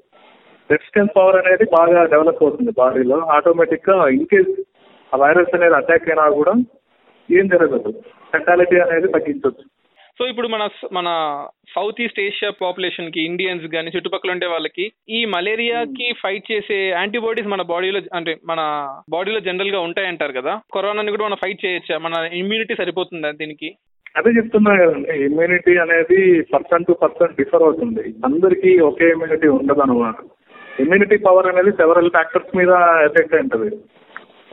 రెసిస్టెన్స్ 0.71 1.17
పవర్ 1.17 1.37
అనేది 1.37 1.65
బాగా 1.65 2.05
డెవలప్ 2.05 2.43
అవుతుంది 2.43 2.73
బాడీలో. 2.79 3.19
ఆటోమేటిక్గా 3.37 4.09
ఇన్ 4.09 4.27
కేస్ 4.27 4.53
ఆ 5.15 5.19
వైరస్ 5.19 5.55
అనేది 5.57 5.75
అటాక్ 5.75 6.09
అయినా 6.11 6.31
కూడా 6.31 6.53
ఏం 7.31 7.47
జరగదు. 7.49 7.93
ఫెటాలిటీ 8.33 8.77
అనేది 8.79 9.09
తగ్గించవచ్చు 9.09 9.65
సో 10.19 10.27
ఇప్పుడు 10.27 10.49
మన 10.49 10.69
మన 10.93 11.09
సౌత్ 11.75 12.01
ఈస్ట్ 12.01 12.21
ఏషియా 12.21 12.51
పాపులేషన్కి 12.51 13.21
ఇండియన్స్ 13.21 13.67
కానీ 13.67 13.91
చుట్టుపక్కల 13.97 14.31
ఉండే 14.31 14.47
వాళ్ళకి 14.47 14.93
ఈ 15.09 15.25
మలేరియాకి 15.25 16.13
ఫైట్ 16.23 16.53
చేసే 16.53 16.89
యాంటీబాడీస్ 16.89 17.49
మన 17.49 17.63
బాడీలో 17.63 18.01
అంటే 18.13 18.37
మన 18.45 18.61
బాడీలో 19.11 19.41
జనరల్గా 19.41 19.81
ఉంటాయంటారు 19.81 20.33
కదా. 20.33 20.61
కరోనాని 20.75 21.11
కూడా 21.11 21.25
మనం 21.25 21.37
ఫైట్ 21.37 21.65
చేయొచ్చా? 21.65 21.99
మన 21.99 22.15
ఇమ్యూనిటీ 22.33 22.75
సరిపోతుందా 22.75 23.31
దీనికి? 23.31 23.71
అదే 24.19 24.31
చెప్తున్నా 24.37 24.73
కదండి 24.81 25.15
ఇమ్యూనిటీ 25.29 25.75
అనేది 25.85 26.19
పర్సన్ 26.53 26.87
టు 26.89 26.93
పర్సన్ 27.03 27.37
డిఫర్ 27.39 27.65
అవుతుంది. 27.69 28.05
అందరికీ 28.29 28.71
ఒకే 28.89 29.07
ఇమ్యూనిటీ 29.15 29.49
ఉండదు 29.59 29.83
అనమాట 29.85 30.19
ఇమ్యూనిటీ 30.85 31.17
పవర్ 31.27 31.49
అనేది 31.53 31.71
సెవరల్ 31.81 32.11
ఫ్యాక్టర్స్ 32.17 32.53
మీద 32.59 32.73
ఎఫెక్ట్ 33.09 33.35
అయి 33.37 33.45
ఉంటుంది 33.45 33.71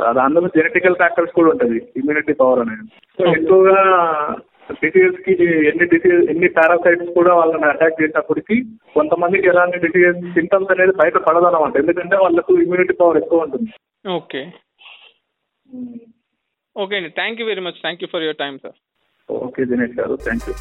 అది 0.09 0.19
అందులో 0.25 0.47
జెనెటికల్ 0.55 0.99
ఫ్యాక్టర్స్ 1.01 1.35
కూడా 1.37 1.49
ఉంటుంది 1.53 1.79
ఇమ్యూనిటీ 1.99 2.33
పవర్ 2.41 2.61
అనేది. 2.63 2.85
సో 3.17 3.23
ఎక్కువగా 3.37 3.79
డిసీజ్కి 4.81 5.33
ఎన్ని 5.69 5.85
డిసీజ్ 5.93 6.25
ఎన్ని 6.31 6.49
పారాసైట్స్ 6.57 7.11
కూడా 7.19 7.31
వాళ్ళని 7.39 7.67
అటాక్ 7.71 7.99
చేసినప్పటికీ 8.01 8.57
కొంతమందికి 8.97 9.47
ఎలాంటి 9.53 9.77
డిసీజ్ 9.85 10.19
సింటమ్స్ 10.37 10.73
అనేది 10.75 10.93
బయట 11.01 11.17
పడదన్నమాట. 11.27 11.73
ఎందుకంటే 11.83 12.17
వాళ్ళకు 12.25 12.53
ఇమ్యూనిటీ 12.65 12.95
పవర్ 13.01 13.19
ఎక్కువ 13.21 13.45
ఉంటుంది. 13.47 13.71
ఓకే 14.19 14.43
ఓకే 16.75 16.95
అండి. 16.99 17.11
Thank 17.19 17.41
you 17.41 17.47
very 17.51 17.63
much 17.67 17.81
thank 17.85 18.03
you 18.03 18.09
for 18.13 18.25
your 18.27 18.41
time 18.43 18.55
sir 18.65 18.77
okay 19.29 19.65
Dinesh 19.65 19.95
garu 19.99 20.15
thank 20.25 20.47
you 20.49 20.55